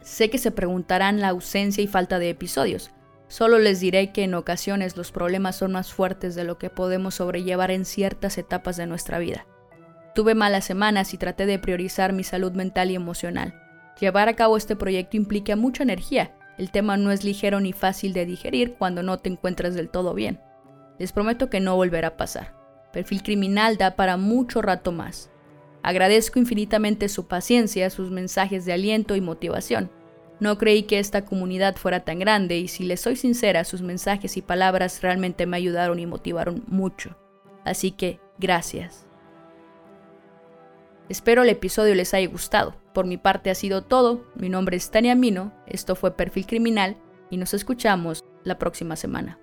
Sé 0.01 0.31
que 0.31 0.39
se 0.39 0.53
preguntarán 0.53 1.19
la 1.19 1.31
ausencia 1.31 1.83
y 1.83 1.89
falta 1.89 2.21
de 2.21 2.31
episodios. 2.31 2.93
Solo 3.27 3.59
les 3.59 3.81
diré 3.81 4.13
que 4.13 4.23
en 4.23 4.35
ocasiones 4.35 4.97
los 4.97 5.11
problemas 5.11 5.57
son 5.57 5.73
más 5.73 5.93
fuertes 5.93 6.37
de 6.37 6.45
lo 6.45 6.59
que 6.59 6.71
podemos 6.71 7.17
sobrellevar 7.17 7.73
en 7.73 7.85
ciertas 7.85 8.39
etapas 8.39 8.77
de 8.77 8.87
nuestra 8.87 9.19
vida. 9.19 9.49
Tuve 10.15 10.37
malas 10.37 10.65
semanas 10.65 11.13
y 11.13 11.19
traté 11.19 11.45
de 11.45 11.59
priorizar 11.59 12.13
mi 12.13 12.23
salud 12.23 12.53
mental 12.53 12.93
y 12.93 12.95
emocional. 12.95 13.61
Llevar 13.99 14.29
a 14.29 14.37
cabo 14.37 14.57
este 14.57 14.77
proyecto 14.77 15.17
implica 15.17 15.57
mucha 15.57 15.83
energía. 15.83 16.38
El 16.59 16.71
tema 16.71 16.97
no 16.97 17.13
es 17.13 17.25
ligero 17.25 17.61
ni 17.61 17.73
fácil 17.73 18.13
de 18.13 18.27
digerir 18.27 18.75
cuando 18.75 19.03
no 19.03 19.19
te 19.19 19.31
encuentras 19.31 19.75
del 19.75 19.89
todo 19.89 20.13
bien. 20.13 20.41
Les 20.99 21.13
prometo 21.13 21.49
que 21.49 21.61
no 21.61 21.77
volverá 21.77 22.09
a 22.09 22.17
pasar. 22.17 22.55
Perfil 22.93 23.23
criminal 23.23 23.77
da 23.77 23.95
para 23.95 24.17
mucho 24.17 24.61
rato 24.61 24.91
más. 24.91 25.31
Agradezco 25.83 26.39
infinitamente 26.39 27.09
su 27.09 27.29
paciencia, 27.29 27.89
sus 27.91 28.11
mensajes 28.11 28.65
de 28.65 28.73
aliento 28.73 29.15
y 29.15 29.21
motivación. 29.21 29.91
No 30.41 30.59
creí 30.59 30.83
que 30.85 30.99
esta 30.99 31.25
comunidad 31.25 31.77
fuera 31.77 32.05
tan 32.05 32.19
grande 32.19 32.59
y 32.59 32.69
si 32.69 32.85
les 32.85 33.01
soy 33.01 33.17
sincera, 33.17 33.65
sus 33.65 33.83
mensajes 33.83 34.37
y 34.37 34.43
palabras 34.43 35.01
realmente 35.03 35.47
me 35.47 35.57
ayudaron 35.57 35.99
y 35.99 36.07
motivaron 36.07 36.65
mucho. 36.67 37.17
Así 37.65 37.91
que, 37.93 38.21
gracias. 38.39 39.08
Espero 41.09 41.43
el 41.43 41.49
episodio 41.49 41.95
les 41.95 42.13
haya 42.13 42.29
gustado. 42.29 42.75
Por 42.93 43.07
mi 43.07 43.17
parte 43.17 43.51
ha 43.51 43.55
sido 43.55 43.83
todo. 43.83 44.27
Mi 44.35 44.49
nombre 44.51 44.77
es 44.77 44.91
Tania 44.91 45.15
Mino, 45.15 45.53
esto 45.67 45.95
fue 45.97 46.17
Perfil 46.17 46.47
Criminal 46.47 46.97
y 47.31 47.39
nos 47.39 47.55
escuchamos 47.55 48.25
la 48.45 48.59
próxima 48.59 48.95
semana. 48.95 49.39